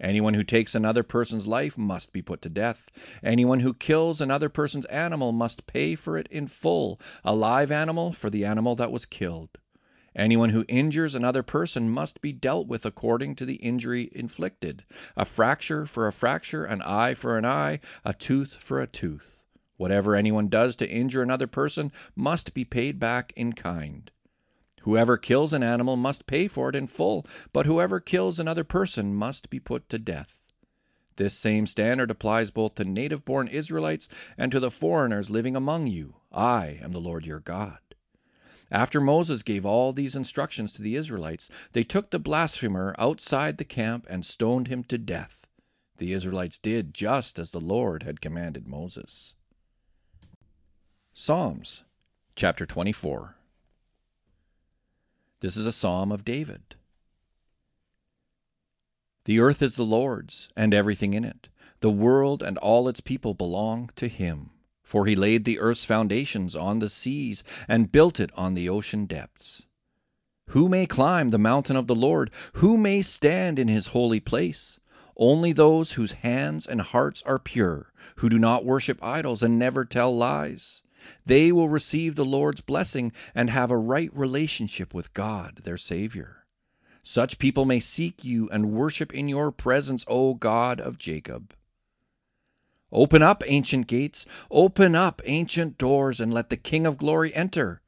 Anyone 0.00 0.34
who 0.34 0.42
takes 0.42 0.74
another 0.74 1.02
person's 1.02 1.46
life 1.46 1.76
must 1.76 2.12
be 2.12 2.22
put 2.22 2.40
to 2.42 2.48
death. 2.48 2.88
Anyone 3.22 3.60
who 3.60 3.74
kills 3.74 4.20
another 4.20 4.48
person's 4.48 4.86
animal 4.86 5.32
must 5.32 5.66
pay 5.66 5.94
for 5.94 6.16
it 6.16 6.26
in 6.30 6.46
full, 6.46 6.98
a 7.22 7.34
live 7.34 7.70
animal 7.70 8.12
for 8.12 8.30
the 8.30 8.44
animal 8.44 8.74
that 8.76 8.90
was 8.90 9.04
killed. 9.04 9.50
Anyone 10.16 10.50
who 10.50 10.64
injures 10.68 11.14
another 11.14 11.42
person 11.42 11.88
must 11.88 12.20
be 12.20 12.32
dealt 12.32 12.66
with 12.66 12.84
according 12.84 13.36
to 13.36 13.44
the 13.44 13.56
injury 13.56 14.10
inflicted 14.12 14.84
a 15.16 15.24
fracture 15.24 15.86
for 15.86 16.06
a 16.06 16.12
fracture, 16.12 16.64
an 16.64 16.82
eye 16.82 17.14
for 17.14 17.38
an 17.38 17.44
eye, 17.44 17.78
a 18.04 18.12
tooth 18.12 18.54
for 18.54 18.80
a 18.80 18.86
tooth. 18.86 19.44
Whatever 19.76 20.16
anyone 20.16 20.48
does 20.48 20.76
to 20.76 20.90
injure 20.90 21.22
another 21.22 21.46
person 21.46 21.92
must 22.16 22.54
be 22.54 22.64
paid 22.64 22.98
back 22.98 23.32
in 23.36 23.52
kind. 23.52 24.10
Whoever 24.80 25.16
kills 25.16 25.52
an 25.52 25.62
animal 25.62 25.96
must 25.96 26.26
pay 26.26 26.48
for 26.48 26.68
it 26.68 26.76
in 26.76 26.86
full, 26.86 27.26
but 27.52 27.66
whoever 27.66 28.00
kills 28.00 28.38
another 28.38 28.64
person 28.64 29.14
must 29.14 29.50
be 29.50 29.60
put 29.60 29.88
to 29.88 29.98
death. 29.98 30.48
This 31.16 31.34
same 31.34 31.66
standard 31.66 32.10
applies 32.10 32.50
both 32.50 32.76
to 32.76 32.84
native 32.84 33.24
born 33.24 33.46
Israelites 33.48 34.08
and 34.38 34.50
to 34.52 34.60
the 34.60 34.70
foreigners 34.70 35.28
living 35.28 35.54
among 35.54 35.86
you. 35.86 36.16
I 36.32 36.78
am 36.82 36.92
the 36.92 37.00
Lord 37.00 37.26
your 37.26 37.40
God. 37.40 37.78
After 38.70 39.00
Moses 39.00 39.42
gave 39.42 39.66
all 39.66 39.92
these 39.92 40.16
instructions 40.16 40.72
to 40.72 40.82
the 40.82 40.96
Israelites, 40.96 41.50
they 41.72 41.82
took 41.82 42.10
the 42.10 42.20
blasphemer 42.20 42.94
outside 42.98 43.58
the 43.58 43.64
camp 43.64 44.06
and 44.08 44.24
stoned 44.24 44.68
him 44.68 44.84
to 44.84 44.96
death. 44.96 45.46
The 45.98 46.12
Israelites 46.12 46.56
did 46.56 46.94
just 46.94 47.38
as 47.38 47.50
the 47.50 47.60
Lord 47.60 48.04
had 48.04 48.20
commanded 48.22 48.66
Moses. 48.66 49.34
Psalms 51.12 51.84
chapter 52.36 52.64
24 52.64 53.36
this 55.40 55.56
is 55.56 55.66
a 55.66 55.72
psalm 55.72 56.12
of 56.12 56.24
David. 56.24 56.76
The 59.24 59.40
earth 59.40 59.62
is 59.62 59.76
the 59.76 59.84
Lord's, 59.84 60.48
and 60.56 60.72
everything 60.72 61.14
in 61.14 61.24
it. 61.24 61.48
The 61.80 61.90
world 61.90 62.42
and 62.42 62.58
all 62.58 62.88
its 62.88 63.00
people 63.00 63.34
belong 63.34 63.90
to 63.96 64.08
him. 64.08 64.50
For 64.82 65.06
he 65.06 65.14
laid 65.14 65.44
the 65.44 65.60
earth's 65.60 65.84
foundations 65.84 66.56
on 66.56 66.78
the 66.78 66.88
seas, 66.88 67.44
and 67.68 67.92
built 67.92 68.18
it 68.18 68.30
on 68.36 68.54
the 68.54 68.68
ocean 68.68 69.06
depths. 69.06 69.66
Who 70.48 70.68
may 70.68 70.84
climb 70.84 71.28
the 71.28 71.38
mountain 71.38 71.76
of 71.76 71.86
the 71.86 71.94
Lord? 71.94 72.30
Who 72.54 72.76
may 72.76 73.02
stand 73.02 73.58
in 73.58 73.68
his 73.68 73.88
holy 73.88 74.18
place? 74.18 74.80
Only 75.16 75.52
those 75.52 75.92
whose 75.92 76.12
hands 76.12 76.66
and 76.66 76.80
hearts 76.80 77.22
are 77.24 77.38
pure, 77.38 77.92
who 78.16 78.28
do 78.28 78.38
not 78.38 78.64
worship 78.64 78.98
idols 79.00 79.42
and 79.42 79.58
never 79.58 79.84
tell 79.84 80.16
lies. 80.16 80.82
They 81.24 81.52
will 81.52 81.68
receive 81.68 82.16
the 82.16 82.24
Lord's 82.24 82.60
blessing 82.60 83.12
and 83.34 83.50
have 83.50 83.70
a 83.70 83.78
right 83.78 84.10
relationship 84.14 84.92
with 84.94 85.14
God, 85.14 85.60
their 85.64 85.76
Savior. 85.76 86.46
Such 87.02 87.38
people 87.38 87.64
may 87.64 87.80
seek 87.80 88.24
you 88.24 88.48
and 88.50 88.72
worship 88.72 89.12
in 89.14 89.28
your 89.28 89.50
presence, 89.50 90.04
O 90.08 90.34
God 90.34 90.80
of 90.80 90.98
Jacob. 90.98 91.54
Open 92.92 93.22
up, 93.22 93.42
ancient 93.46 93.86
gates, 93.86 94.26
open 94.50 94.94
up, 94.94 95.22
ancient 95.24 95.78
doors, 95.78 96.20
and 96.20 96.34
let 96.34 96.50
the 96.50 96.56
King 96.56 96.86
of 96.86 96.96
glory 96.96 97.34
enter. 97.34 97.80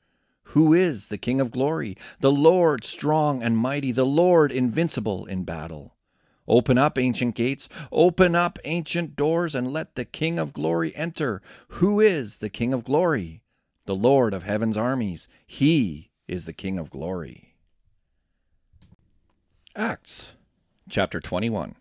Who 0.45 0.73
is 0.73 1.09
the 1.09 1.19
King 1.19 1.41
of 1.41 1.51
glory? 1.51 1.97
The 2.21 2.33
Lord 2.33 2.85
strong 2.85 3.43
and 3.43 3.57
mighty, 3.57 3.91
the 3.91 4.07
Lord 4.07 4.53
invincible 4.53 5.27
in 5.27 5.45
battle. 5.45 5.97
Open 6.49 6.77
up, 6.77 6.99
ancient 6.99 7.35
gates, 7.35 7.69
open 7.91 8.35
up, 8.35 8.59
ancient 8.65 9.17
doors, 9.17 9.55
and 9.55 9.69
let 9.69 9.95
the 9.95 10.05
King 10.05 10.39
of 10.39 10.53
glory 10.53 10.95
enter. 10.97 11.41
Who 11.69 12.01
is 12.01 12.39
the 12.39 12.51
King 12.51 12.75
of 12.75 12.85
glory? 12.85 13.43
The 13.87 13.95
Lord 13.95 14.35
of 14.35 14.43
heaven's 14.43 14.77
armies. 14.77 15.29
He 15.47 16.11
is 16.27 16.47
the 16.47 16.53
King 16.53 16.79
of 16.79 16.91
glory. 16.91 17.55
Acts 19.77 20.35
chapter 20.89 21.21
21. 21.21 21.77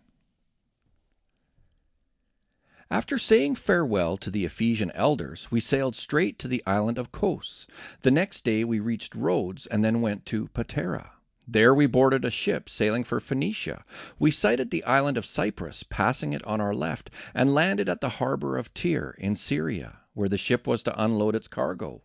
After 2.90 3.16
saying 3.16 3.54
farewell 3.54 4.18
to 4.18 4.30
the 4.30 4.44
Ephesian 4.44 4.90
elders, 4.92 5.50
we 5.50 5.60
sailed 5.60 5.96
straight 5.96 6.38
to 6.38 6.48
the 6.48 6.62
island 6.66 6.98
of 6.98 7.10
Kos. 7.10 7.66
The 8.02 8.10
next 8.10 8.44
day 8.44 8.64
we 8.64 8.80
reached 8.80 9.14
Rhodes 9.14 9.66
and 9.66 9.82
then 9.82 10.02
went 10.02 10.26
to 10.26 10.48
Patara. 10.48 11.12
There 11.46 11.74
we 11.74 11.86
boarded 11.86 12.24
a 12.24 12.30
ship 12.30 12.68
sailing 12.68 13.02
for 13.02 13.18
Phoenicia. 13.18 13.84
We 14.18 14.30
sighted 14.30 14.70
the 14.70 14.84
island 14.84 15.18
of 15.18 15.26
Cyprus, 15.26 15.82
passing 15.82 16.32
it 16.32 16.44
on 16.44 16.60
our 16.60 16.74
left, 16.74 17.10
and 17.34 17.54
landed 17.54 17.88
at 17.88 18.00
the 18.00 18.20
harbor 18.20 18.56
of 18.56 18.72
Tyre 18.74 19.16
in 19.18 19.34
Syria, 19.34 20.00
where 20.14 20.28
the 20.28 20.38
ship 20.38 20.66
was 20.66 20.82
to 20.84 21.02
unload 21.02 21.34
its 21.34 21.48
cargo. 21.48 22.02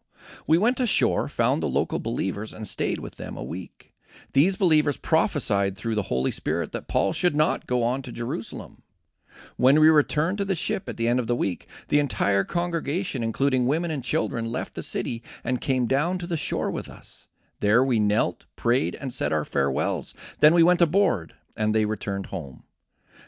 We 0.47 0.57
went 0.57 0.79
ashore, 0.79 1.29
found 1.29 1.61
the 1.61 1.67
local 1.67 1.99
believers, 1.99 2.51
and 2.53 2.67
stayed 2.67 2.99
with 2.99 3.17
them 3.17 3.37
a 3.37 3.43
week. 3.43 3.93
These 4.33 4.55
believers 4.55 4.97
prophesied 4.97 5.77
through 5.77 5.95
the 5.95 6.03
Holy 6.03 6.31
Spirit 6.31 6.71
that 6.71 6.87
Paul 6.87 7.13
should 7.13 7.35
not 7.35 7.67
go 7.67 7.83
on 7.83 8.01
to 8.01 8.11
Jerusalem. 8.11 8.81
When 9.55 9.79
we 9.79 9.89
returned 9.89 10.39
to 10.39 10.45
the 10.45 10.55
ship 10.55 10.89
at 10.89 10.97
the 10.97 11.07
end 11.07 11.19
of 11.19 11.27
the 11.27 11.35
week, 11.35 11.67
the 11.89 11.99
entire 11.99 12.43
congregation, 12.43 13.21
including 13.21 13.67
women 13.67 13.91
and 13.91 14.03
children, 14.03 14.51
left 14.51 14.73
the 14.73 14.81
city 14.81 15.21
and 15.43 15.61
came 15.61 15.85
down 15.85 16.17
to 16.17 16.25
the 16.25 16.37
shore 16.37 16.71
with 16.71 16.89
us. 16.89 17.27
There 17.59 17.83
we 17.83 17.99
knelt, 17.99 18.45
prayed, 18.55 18.95
and 18.95 19.11
said 19.11 19.33
our 19.33 19.45
farewells. 19.45 20.13
Then 20.39 20.53
we 20.53 20.63
went 20.63 20.81
aboard, 20.81 21.33
and 21.55 21.73
they 21.73 21.85
returned 21.85 22.27
home. 22.27 22.63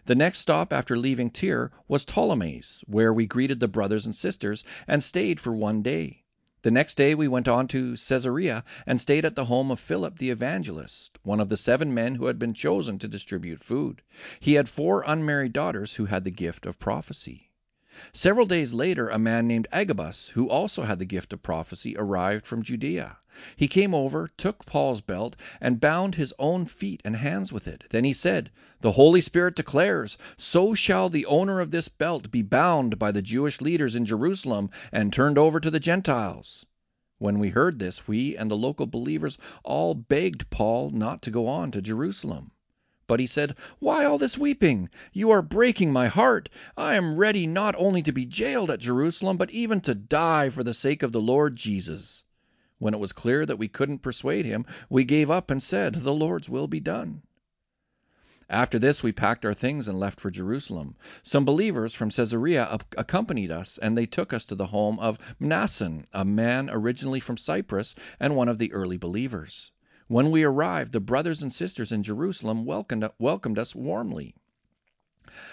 The 0.06 0.16
next 0.16 0.40
stop 0.40 0.72
after 0.72 0.98
leaving 0.98 1.30
Tyre 1.30 1.72
was 1.88 2.06
Ptolemais, 2.06 2.84
where 2.88 3.14
we 3.14 3.26
greeted 3.26 3.60
the 3.60 3.68
brothers 3.68 4.06
and 4.06 4.16
sisters 4.16 4.64
and 4.88 5.04
stayed 5.04 5.40
for 5.40 5.56
one 5.56 5.82
day. 5.82 6.24
The 6.62 6.72
next 6.72 6.96
day 6.96 7.16
we 7.16 7.28
went 7.28 7.48
on 7.48 7.68
to 7.70 7.96
Caesarea 7.96 8.64
and 8.86 9.00
stayed 9.00 9.24
at 9.24 9.36
the 9.36 9.46
home 9.46 9.72
of 9.72 9.80
Philip 9.80 10.18
the 10.18 10.30
evangelist, 10.30 11.18
one 11.24 11.40
of 11.40 11.48
the 11.50 11.56
seven 11.58 11.94
men 11.94 12.16
who 12.16 12.26
had 12.26 12.38
been 12.38 12.54
chosen 12.54 13.00
to 13.00 13.08
distribute 13.08 13.64
food. 13.64 14.02
He 14.40 14.56
had 14.56 14.68
four 14.68 15.04
unmarried 15.08 15.54
daughters 15.54 15.96
who 15.96 16.06
had 16.06 16.26
the 16.26 16.32
gift 16.32 16.66
of 16.66 16.78
prophecy. 16.78 17.49
Several 18.14 18.46
days 18.46 18.74
later, 18.74 19.10
a 19.10 19.20
man 19.20 19.48
named 19.48 19.68
Agabus, 19.72 20.30
who 20.30 20.50
also 20.50 20.84
had 20.84 21.00
the 21.00 21.06
gift 21.06 21.34
of 21.34 21.44
prophecy, 21.44 21.96
arrived 21.98 22.46
from 22.46 22.64
Judea. 22.64 23.18
He 23.56 23.68
came 23.68 23.94
over, 23.94 24.30
took 24.38 24.66
Paul's 24.66 25.02
belt, 25.02 25.36
and 25.62 25.80
bound 25.80 26.16
his 26.16 26.34
own 26.40 26.66
feet 26.66 27.02
and 27.06 27.16
hands 27.16 27.54
with 27.54 27.68
it. 27.68 27.84
Then 27.90 28.04
he 28.04 28.14
said, 28.14 28.52
The 28.82 28.92
Holy 28.92 29.22
Spirit 29.22 29.56
declares, 29.56 30.18
So 30.38 30.74
shall 30.74 31.10
the 31.10 31.26
owner 31.26 31.60
of 31.60 31.72
this 31.72 31.88
belt 31.88 32.32
be 32.32 32.42
bound 32.42 33.00
by 33.00 33.12
the 33.12 33.22
Jewish 33.22 33.62
leaders 33.62 33.96
in 33.96 34.06
Jerusalem 34.06 34.70
and 34.92 35.12
turned 35.12 35.38
over 35.38 35.60
to 35.60 35.72
the 35.72 35.80
Gentiles. 35.80 36.66
When 37.18 37.38
we 37.38 37.50
heard 37.50 37.80
this, 37.80 38.08
we 38.08 38.38
and 38.38 38.50
the 38.50 38.56
local 38.56 38.86
believers 38.86 39.38
all 39.64 39.94
begged 39.94 40.50
Paul 40.50 40.92
not 40.92 41.22
to 41.24 41.32
go 41.32 41.48
on 41.48 41.72
to 41.72 41.82
Jerusalem. 41.82 42.52
But 43.10 43.20
he 43.20 43.26
said, 43.26 43.56
Why 43.80 44.06
all 44.06 44.20
this 44.20 44.38
weeping? 44.38 44.88
You 45.12 45.32
are 45.32 45.42
breaking 45.42 45.92
my 45.92 46.08
heart. 46.08 46.48
I 46.78 46.94
am 46.94 47.18
ready 47.18 47.48
not 47.48 47.74
only 47.76 48.04
to 48.04 48.12
be 48.12 48.24
jailed 48.24 48.70
at 48.70 48.82
Jerusalem, 48.82 49.36
but 49.36 49.50
even 49.50 49.82
to 49.82 49.96
die 49.96 50.50
for 50.50 50.64
the 50.64 50.76
sake 50.76 51.02
of 51.02 51.12
the 51.12 51.20
Lord 51.20 51.56
Jesus. 51.56 52.24
When 52.78 52.94
it 52.94 53.00
was 53.00 53.12
clear 53.12 53.48
that 53.48 53.58
we 53.58 53.68
couldn't 53.68 54.04
persuade 54.04 54.46
him, 54.46 54.64
we 54.92 55.06
gave 55.06 55.32
up 55.32 55.50
and 55.50 55.62
said, 55.62 55.96
The 55.96 56.14
Lord's 56.14 56.52
will 56.52 56.68
be 56.68 56.80
done. 56.80 57.24
After 58.48 58.78
this, 58.78 59.02
we 59.02 59.12
packed 59.12 59.44
our 59.44 59.56
things 59.56 59.88
and 59.88 60.00
left 60.00 60.20
for 60.20 60.30
Jerusalem. 60.30 60.96
Some 61.24 61.46
believers 61.46 61.96
from 61.96 62.12
Caesarea 62.12 62.78
accompanied 62.96 63.50
us, 63.50 63.80
and 63.80 63.98
they 63.98 64.06
took 64.06 64.34
us 64.34 64.46
to 64.46 64.56
the 64.56 64.68
home 64.68 65.00
of 65.00 65.18
Mnason, 65.42 66.06
a 66.14 66.24
man 66.24 66.70
originally 66.72 67.20
from 67.20 67.38
Cyprus 67.38 67.96
and 68.20 68.36
one 68.36 68.50
of 68.50 68.60
the 68.60 68.72
early 68.72 68.98
believers. 68.98 69.72
When 70.10 70.32
we 70.32 70.44
arrived, 70.44 70.92
the 70.92 71.00
brothers 71.00 71.44
and 71.44 71.54
sisters 71.54 71.92
in 71.92 72.02
Jerusalem 72.02 72.66
welcomed, 72.66 73.08
welcomed 73.20 73.60
us 73.60 73.76
warmly. 73.76 74.34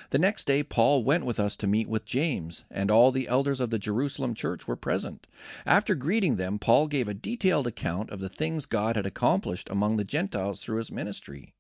The 0.08 0.18
next 0.18 0.44
day, 0.44 0.62
Paul 0.62 1.04
went 1.04 1.26
with 1.26 1.38
us 1.38 1.58
to 1.58 1.66
meet 1.66 1.90
with 1.90 2.06
James, 2.06 2.64
and 2.70 2.90
all 2.90 3.12
the 3.12 3.28
elders 3.28 3.60
of 3.60 3.68
the 3.68 3.78
Jerusalem 3.78 4.32
church 4.32 4.66
were 4.66 4.75
present. 4.75 5.26
After 5.66 5.94
greeting 5.94 6.36
them, 6.36 6.58
Paul 6.58 6.86
gave 6.86 7.06
a 7.06 7.12
detailed 7.12 7.66
account 7.66 8.08
of 8.08 8.20
the 8.20 8.30
things 8.30 8.64
God 8.64 8.96
had 8.96 9.04
accomplished 9.04 9.68
among 9.68 9.98
the 9.98 10.04
Gentiles 10.04 10.64
through 10.64 10.78
his 10.78 10.90
ministry. 10.90 11.52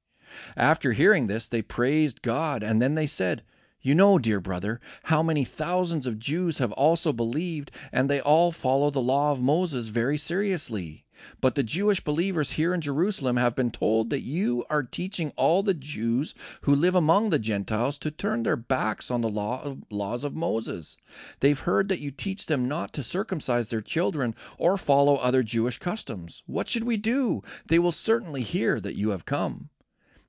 After 0.56 0.92
hearing 0.92 1.26
this, 1.26 1.48
they 1.48 1.60
praised 1.60 2.22
God, 2.22 2.62
and 2.62 2.80
then 2.80 2.94
they 2.94 3.06
said, 3.06 3.42
you 3.86 3.94
know, 3.94 4.18
dear 4.18 4.40
brother, 4.40 4.80
how 5.04 5.22
many 5.22 5.44
thousands 5.44 6.08
of 6.08 6.18
Jews 6.18 6.58
have 6.58 6.72
also 6.72 7.12
believed, 7.12 7.70
and 7.92 8.10
they 8.10 8.20
all 8.20 8.50
follow 8.50 8.90
the 8.90 9.00
law 9.00 9.30
of 9.30 9.40
Moses 9.40 9.86
very 9.86 10.18
seriously. 10.18 11.04
But 11.40 11.54
the 11.54 11.62
Jewish 11.62 12.00
believers 12.00 12.52
here 12.52 12.74
in 12.74 12.80
Jerusalem 12.80 13.36
have 13.36 13.54
been 13.54 13.70
told 13.70 14.10
that 14.10 14.22
you 14.22 14.64
are 14.68 14.82
teaching 14.82 15.32
all 15.36 15.62
the 15.62 15.72
Jews 15.72 16.34
who 16.62 16.74
live 16.74 16.96
among 16.96 17.30
the 17.30 17.38
Gentiles 17.38 17.96
to 18.00 18.10
turn 18.10 18.42
their 18.42 18.56
backs 18.56 19.08
on 19.08 19.20
the 19.20 19.28
law 19.28 19.62
of, 19.62 19.84
laws 19.88 20.24
of 20.24 20.34
Moses. 20.34 20.96
They've 21.38 21.56
heard 21.56 21.88
that 21.88 22.00
you 22.00 22.10
teach 22.10 22.46
them 22.46 22.66
not 22.66 22.92
to 22.94 23.04
circumcise 23.04 23.70
their 23.70 23.80
children 23.80 24.34
or 24.58 24.76
follow 24.76 25.14
other 25.14 25.44
Jewish 25.44 25.78
customs. 25.78 26.42
What 26.46 26.68
should 26.68 26.82
we 26.82 26.96
do? 26.96 27.40
They 27.68 27.78
will 27.78 27.92
certainly 27.92 28.42
hear 28.42 28.80
that 28.80 28.96
you 28.96 29.10
have 29.10 29.24
come. 29.26 29.70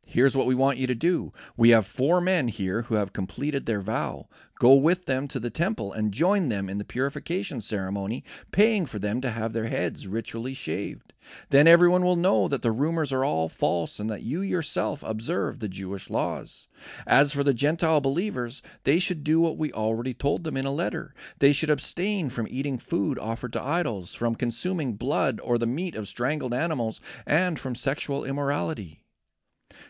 Here's 0.09 0.37
what 0.37 0.47
we 0.47 0.55
want 0.55 0.77
you 0.77 0.87
to 0.87 0.95
do. 0.95 1.33
We 1.57 1.71
have 1.71 1.85
four 1.85 2.21
men 2.21 2.47
here 2.47 2.83
who 2.83 2.95
have 2.95 3.11
completed 3.11 3.65
their 3.65 3.81
vow. 3.81 4.29
Go 4.57 4.73
with 4.73 5.05
them 5.05 5.27
to 5.27 5.37
the 5.37 5.49
temple 5.49 5.91
and 5.91 6.13
join 6.13 6.47
them 6.47 6.69
in 6.69 6.77
the 6.77 6.85
purification 6.85 7.59
ceremony, 7.59 8.23
paying 8.53 8.85
for 8.85 8.99
them 8.99 9.19
to 9.19 9.31
have 9.31 9.51
their 9.51 9.67
heads 9.67 10.07
ritually 10.07 10.53
shaved. 10.53 11.11
Then 11.49 11.67
everyone 11.67 12.05
will 12.05 12.15
know 12.15 12.47
that 12.47 12.61
the 12.61 12.71
rumors 12.71 13.11
are 13.11 13.25
all 13.25 13.49
false 13.49 13.99
and 13.99 14.09
that 14.09 14.23
you 14.23 14.41
yourself 14.41 15.03
observe 15.03 15.59
the 15.59 15.67
Jewish 15.67 16.09
laws. 16.09 16.69
As 17.05 17.33
for 17.33 17.43
the 17.43 17.53
Gentile 17.53 17.99
believers, 17.99 18.61
they 18.85 18.99
should 18.99 19.25
do 19.25 19.41
what 19.41 19.57
we 19.57 19.73
already 19.73 20.13
told 20.13 20.45
them 20.45 20.55
in 20.55 20.65
a 20.65 20.71
letter. 20.71 21.13
They 21.39 21.51
should 21.51 21.69
abstain 21.69 22.29
from 22.29 22.47
eating 22.49 22.77
food 22.77 23.19
offered 23.19 23.51
to 23.53 23.61
idols, 23.61 24.13
from 24.13 24.35
consuming 24.35 24.93
blood 24.93 25.41
or 25.43 25.57
the 25.57 25.67
meat 25.67 25.95
of 25.95 26.07
strangled 26.07 26.53
animals, 26.53 27.01
and 27.25 27.59
from 27.59 27.75
sexual 27.75 28.23
immorality. 28.23 29.01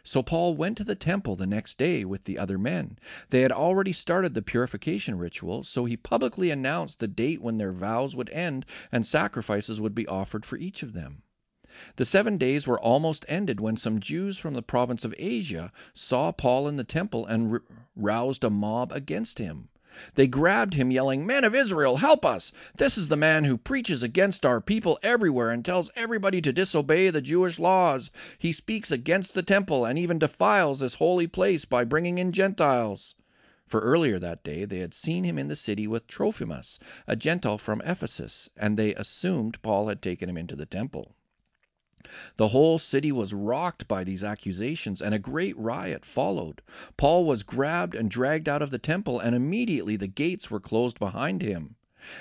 So 0.03 0.24
Paul 0.24 0.56
went 0.56 0.77
to 0.77 0.84
the 0.84 0.96
temple 0.96 1.36
the 1.36 1.48
next 1.48 1.77
day 1.77 2.03
with 2.06 2.25
the 2.25 2.38
other 2.38 2.58
men. 2.58 2.98
They 3.29 3.41
had 3.41 3.51
already 3.51 3.94
started 3.94 4.34
the 4.34 4.41
purification 4.41 5.17
ritual, 5.17 5.63
so 5.63 5.86
he 5.86 5.98
publicly 5.98 6.51
announced 6.51 7.00
the 7.00 7.08
date 7.08 7.41
when 7.41 7.58
their 7.58 7.72
vows 7.72 8.15
would 8.15 8.29
end 8.32 8.65
and 8.91 9.06
sacrifices 9.06 9.82
would 9.82 9.96
be 9.96 10.08
offered 10.08 10.46
for 10.46 10.58
each 10.58 10.84
of 10.84 10.94
them. 10.94 11.24
The 11.98 12.06
seven 12.06 12.38
days 12.38 12.67
were 12.67 12.79
almost 12.79 13.25
ended 13.27 13.60
when 13.60 13.77
some 13.77 14.00
Jews 14.00 14.38
from 14.38 14.53
the 14.53 14.62
province 14.62 15.06
of 15.06 15.13
Asia 15.17 15.72
saw 15.94 16.32
Paul 16.32 16.67
in 16.67 16.75
the 16.75 16.84
temple 16.84 17.25
and 17.25 17.60
roused 17.96 18.44
a 18.44 18.50
mob 18.50 18.91
against 18.91 19.39
him. 19.39 19.70
They 20.16 20.27
grabbed 20.27 20.74
him, 20.74 20.92
yelling, 20.92 21.25
Men 21.25 21.44
of 21.44 21.56
Israel, 21.56 21.98
help 21.98 22.25
us! 22.25 22.51
This 22.77 22.98
is 22.98 23.10
the 23.10 23.16
man 23.16 23.46
who 23.46 23.58
preaches 23.58 24.04
against 24.04 24.46
our 24.46 24.62
people 24.62 25.00
everywhere 25.04 25.50
and 25.50 25.63
tells 25.63 25.92
everybody 25.96 26.42
to 26.42 26.54
disobey 26.54 27.10
the 27.10 27.22
Jewish 27.22 27.60
laws. 27.60 28.12
He 28.38 28.51
speaks 28.51 28.92
against 28.92 29.34
the 29.34 29.44
temple 29.44 29.86
and 29.86 29.98
even 29.98 30.20
defiles 30.20 30.80
this 30.80 30.96
holy 30.96 31.27
place 31.27 31.66
by 31.66 31.84
bringing 31.84 32.18
in 32.18 32.32
Gentiles. 32.32 33.16
For 33.68 33.82
earlier 33.82 34.18
that 34.20 34.44
day 34.44 34.63
they 34.63 34.80
had 34.80 34.94
seen 34.94 35.25
him 35.25 35.38
in 35.38 35.50
the 35.50 35.56
city 35.56 35.88
with 35.88 36.08
Trophimus, 36.08 36.80
a 37.06 37.16
Gentile 37.16 37.58
from 37.58 37.82
Ephesus, 37.86 38.50
and 38.56 38.77
they 38.77 38.96
assumed 38.96 39.62
Paul 39.62 39.89
had 39.89 40.01
taken 40.01 40.30
him 40.30 40.38
into 40.38 40.56
the 40.56 40.66
temple. 40.66 41.16
The 42.36 42.50
whole 42.50 42.77
city 42.77 43.12
was 43.12 43.34
rocked 43.34 43.88
by 43.88 44.04
these 44.04 44.24
accusations, 44.24 45.01
and 45.01 45.13
a 45.13 45.20
great 45.20 45.58
riot 45.58 46.06
followed. 46.06 46.62
Paul 46.96 47.25
was 47.25 47.44
grabbed 47.44 47.96
and 47.96 48.10
dragged 48.10 48.48
out 48.48 48.62
of 48.62 48.70
the 48.70 48.77
temple, 48.77 49.20
and 49.20 49.36
immediately 49.36 49.96
the 49.96 50.08
gates 50.08 50.51
were 50.51 50.60
closed 50.60 51.00
behind 51.00 51.42
him. 51.42 51.75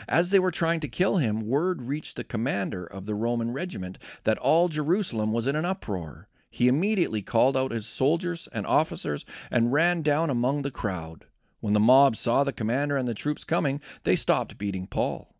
As 0.08 0.30
they 0.30 0.38
were 0.38 0.50
trying 0.50 0.80
to 0.80 0.88
kill 0.88 1.18
him, 1.18 1.46
word 1.46 1.82
reached 1.82 2.16
the 2.16 2.24
commander 2.24 2.84
of 2.84 3.06
the 3.06 3.14
Roman 3.14 3.52
regiment 3.52 3.98
that 4.24 4.38
all 4.38 4.68
Jerusalem 4.68 5.32
was 5.32 5.46
in 5.46 5.56
an 5.56 5.64
uproar. 5.64 6.28
He 6.50 6.68
immediately 6.68 7.22
called 7.22 7.56
out 7.56 7.70
his 7.70 7.86
soldiers 7.86 8.48
and 8.52 8.66
officers 8.66 9.24
and 9.50 9.72
ran 9.72 10.02
down 10.02 10.30
among 10.30 10.62
the 10.62 10.70
crowd. 10.70 11.26
When 11.60 11.74
the 11.74 11.80
mob 11.80 12.16
saw 12.16 12.44
the 12.44 12.52
commander 12.52 12.96
and 12.96 13.06
the 13.06 13.14
troops 13.14 13.44
coming, 13.44 13.80
they 14.04 14.16
stopped 14.16 14.56
beating 14.56 14.86
Paul. 14.86 15.35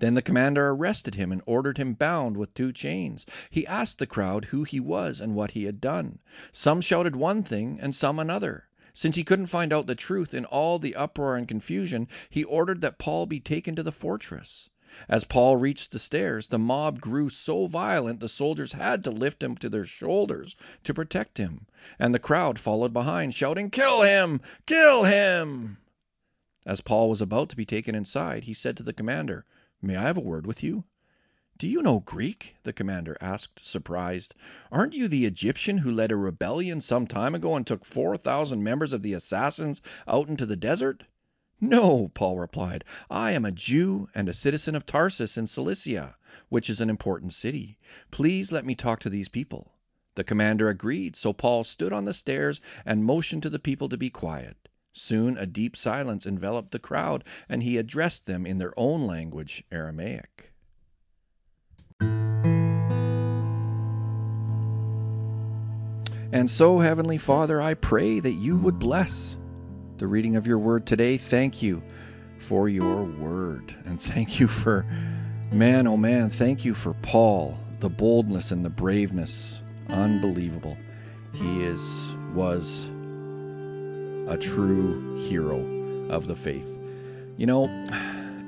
Then 0.00 0.14
the 0.14 0.22
commander 0.22 0.68
arrested 0.70 1.16
him 1.16 1.32
and 1.32 1.42
ordered 1.44 1.76
him 1.76 1.94
bound 1.94 2.36
with 2.36 2.54
two 2.54 2.72
chains. 2.72 3.26
He 3.50 3.66
asked 3.66 3.98
the 3.98 4.06
crowd 4.06 4.46
who 4.46 4.64
he 4.64 4.78
was 4.78 5.20
and 5.20 5.34
what 5.34 5.52
he 5.52 5.64
had 5.64 5.80
done. 5.80 6.20
Some 6.52 6.80
shouted 6.80 7.16
one 7.16 7.42
thing 7.42 7.78
and 7.80 7.94
some 7.94 8.18
another. 8.18 8.68
Since 8.94 9.16
he 9.16 9.24
couldn't 9.24 9.46
find 9.46 9.72
out 9.72 9.86
the 9.86 9.94
truth 9.94 10.34
in 10.34 10.44
all 10.44 10.78
the 10.78 10.94
uproar 10.94 11.36
and 11.36 11.46
confusion, 11.46 12.08
he 12.30 12.44
ordered 12.44 12.80
that 12.80 12.98
Paul 12.98 13.26
be 13.26 13.40
taken 13.40 13.74
to 13.76 13.82
the 13.82 13.92
fortress. 13.92 14.70
As 15.08 15.24
Paul 15.24 15.56
reached 15.56 15.92
the 15.92 15.98
stairs, 15.98 16.48
the 16.48 16.58
mob 16.58 17.00
grew 17.00 17.28
so 17.28 17.66
violent 17.66 18.20
the 18.20 18.28
soldiers 18.28 18.72
had 18.72 19.04
to 19.04 19.10
lift 19.10 19.42
him 19.42 19.56
to 19.58 19.68
their 19.68 19.84
shoulders 19.84 20.56
to 20.84 20.94
protect 20.94 21.38
him, 21.38 21.66
and 21.98 22.14
the 22.14 22.18
crowd 22.18 22.58
followed 22.58 22.92
behind, 22.92 23.34
shouting, 23.34 23.70
Kill 23.70 24.02
him! 24.02 24.40
Kill 24.66 25.04
him! 25.04 25.78
As 26.64 26.80
Paul 26.80 27.08
was 27.08 27.20
about 27.20 27.50
to 27.50 27.56
be 27.56 27.64
taken 27.64 27.94
inside, 27.94 28.44
he 28.44 28.54
said 28.54 28.76
to 28.78 28.82
the 28.82 28.92
commander, 28.92 29.44
May 29.80 29.96
I 29.96 30.02
have 30.02 30.16
a 30.16 30.20
word 30.22 30.46
with 30.46 30.62
you? 30.62 30.84
Do 31.58 31.66
you 31.66 31.82
know 31.82 32.00
Greek? 32.00 32.56
the 32.62 32.72
commander 32.72 33.16
asked, 33.20 33.66
surprised. 33.66 34.34
Aren't 34.70 34.94
you 34.94 35.08
the 35.08 35.26
Egyptian 35.26 35.78
who 35.78 35.90
led 35.90 36.12
a 36.12 36.16
rebellion 36.16 36.80
some 36.80 37.06
time 37.06 37.34
ago 37.34 37.56
and 37.56 37.66
took 37.66 37.84
4,000 37.84 38.62
members 38.62 38.92
of 38.92 39.02
the 39.02 39.12
assassins 39.12 39.82
out 40.06 40.28
into 40.28 40.46
the 40.46 40.56
desert? 40.56 41.04
No, 41.60 42.08
Paul 42.08 42.38
replied. 42.38 42.84
I 43.10 43.32
am 43.32 43.44
a 43.44 43.50
Jew 43.50 44.08
and 44.14 44.28
a 44.28 44.32
citizen 44.32 44.76
of 44.76 44.86
Tarsus 44.86 45.36
in 45.36 45.48
Cilicia, 45.48 46.16
which 46.48 46.70
is 46.70 46.80
an 46.80 46.90
important 46.90 47.32
city. 47.32 47.78
Please 48.12 48.52
let 48.52 48.64
me 48.64 48.76
talk 48.76 49.00
to 49.00 49.10
these 49.10 49.28
people. 49.28 49.72
The 50.14 50.24
commander 50.24 50.68
agreed, 50.68 51.16
so 51.16 51.32
Paul 51.32 51.64
stood 51.64 51.92
on 51.92 52.04
the 52.04 52.12
stairs 52.12 52.60
and 52.84 53.04
motioned 53.04 53.42
to 53.42 53.50
the 53.50 53.58
people 53.58 53.88
to 53.88 53.96
be 53.96 54.10
quiet. 54.10 54.68
Soon 54.98 55.38
a 55.38 55.46
deep 55.46 55.76
silence 55.76 56.26
enveloped 56.26 56.72
the 56.72 56.78
crowd, 56.78 57.22
and 57.48 57.62
he 57.62 57.76
addressed 57.76 58.26
them 58.26 58.44
in 58.44 58.58
their 58.58 58.72
own 58.76 59.06
language, 59.06 59.62
Aramaic. 59.70 60.52
And 66.30 66.50
so, 66.50 66.80
Heavenly 66.80 67.16
Father, 67.16 67.60
I 67.60 67.74
pray 67.74 68.20
that 68.20 68.32
you 68.32 68.58
would 68.58 68.78
bless 68.78 69.36
the 69.96 70.06
reading 70.06 70.36
of 70.36 70.46
your 70.46 70.58
word 70.58 70.84
today. 70.84 71.16
Thank 71.16 71.62
you 71.62 71.82
for 72.38 72.68
your 72.68 73.04
word. 73.04 73.74
And 73.86 74.00
thank 74.00 74.38
you 74.38 74.46
for, 74.46 74.84
man, 75.52 75.86
oh 75.86 75.96
man, 75.96 76.28
thank 76.28 76.64
you 76.64 76.74
for 76.74 76.92
Paul, 76.94 77.58
the 77.80 77.88
boldness 77.88 78.50
and 78.50 78.64
the 78.64 78.70
braveness. 78.70 79.62
Unbelievable. 79.88 80.76
He 81.32 81.64
is, 81.64 82.14
was, 82.34 82.90
a 84.28 84.36
true 84.36 85.16
hero 85.16 85.58
of 86.10 86.26
the 86.26 86.36
faith. 86.36 86.80
You 87.36 87.46
know, 87.46 87.84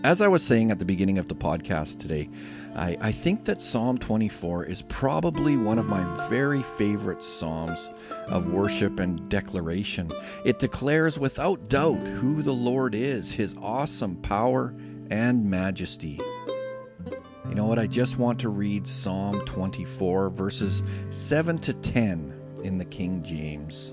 as 0.04 0.20
I 0.20 0.28
was 0.28 0.42
saying 0.42 0.70
at 0.70 0.78
the 0.78 0.84
beginning 0.84 1.18
of 1.18 1.28
the 1.28 1.34
podcast 1.34 1.98
today, 1.98 2.28
I, 2.74 2.96
I, 3.00 3.12
think 3.12 3.44
that 3.46 3.60
Psalm 3.60 3.98
24 3.98 4.64
is 4.64 4.82
probably 4.82 5.56
one 5.56 5.78
of 5.78 5.86
my 5.86 6.28
very 6.28 6.62
favorite 6.62 7.22
Psalms 7.22 7.90
of 8.28 8.52
worship 8.52 9.00
and 9.00 9.28
declaration. 9.28 10.12
It 10.44 10.58
declares 10.58 11.18
without 11.18 11.68
doubt 11.68 11.98
who 11.98 12.42
the 12.42 12.52
Lord 12.52 12.94
is, 12.94 13.32
his 13.32 13.56
awesome 13.60 14.16
power 14.16 14.74
and 15.10 15.50
majesty. 15.50 16.20
You 17.48 17.56
know 17.56 17.66
what? 17.66 17.80
I 17.80 17.88
just 17.88 18.18
want 18.18 18.38
to 18.40 18.48
read 18.48 18.86
Psalm 18.86 19.44
24, 19.44 20.30
verses 20.30 20.84
7 21.10 21.58
to 21.58 21.72
10 21.72 22.60
in 22.62 22.78
the 22.78 22.84
King 22.84 23.22
James. 23.24 23.92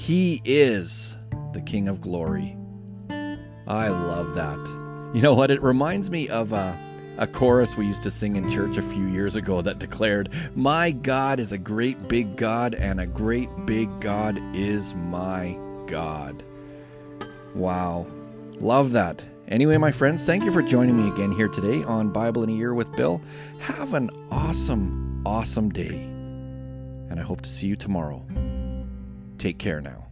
He 0.00 0.40
is 0.46 1.14
the 1.52 1.60
King 1.60 1.86
of 1.86 2.00
Glory. 2.00 2.56
I 3.10 3.88
love 3.88 4.34
that. 4.34 4.56
You 5.14 5.20
know 5.20 5.34
what? 5.34 5.50
It 5.50 5.62
reminds 5.62 6.08
me 6.08 6.26
of 6.30 6.54
a, 6.54 6.74
a 7.18 7.26
chorus 7.26 7.76
we 7.76 7.84
used 7.84 8.02
to 8.04 8.10
sing 8.10 8.36
in 8.36 8.48
church 8.48 8.78
a 8.78 8.82
few 8.82 9.08
years 9.08 9.36
ago 9.36 9.60
that 9.60 9.78
declared, 9.78 10.30
My 10.56 10.90
God 10.90 11.38
is 11.38 11.52
a 11.52 11.58
great 11.58 12.08
big 12.08 12.38
God, 12.38 12.74
and 12.74 12.98
a 12.98 13.06
great 13.06 13.50
big 13.66 14.00
God 14.00 14.40
is 14.54 14.94
my 14.94 15.54
God. 15.86 16.42
Wow. 17.54 18.06
Love 18.58 18.92
that. 18.92 19.22
Anyway, 19.48 19.76
my 19.76 19.92
friends, 19.92 20.24
thank 20.24 20.44
you 20.44 20.50
for 20.50 20.62
joining 20.62 20.96
me 20.96 21.10
again 21.10 21.30
here 21.30 21.48
today 21.48 21.84
on 21.84 22.08
Bible 22.08 22.42
in 22.42 22.48
a 22.48 22.54
Year 22.54 22.72
with 22.72 22.90
Bill. 22.96 23.20
Have 23.58 23.92
an 23.92 24.08
awesome, 24.30 25.22
awesome 25.26 25.68
day. 25.68 26.04
And 27.10 27.20
I 27.20 27.22
hope 27.22 27.42
to 27.42 27.50
see 27.50 27.66
you 27.66 27.76
tomorrow. 27.76 28.24
Take 29.40 29.58
care 29.58 29.80
now. 29.80 30.09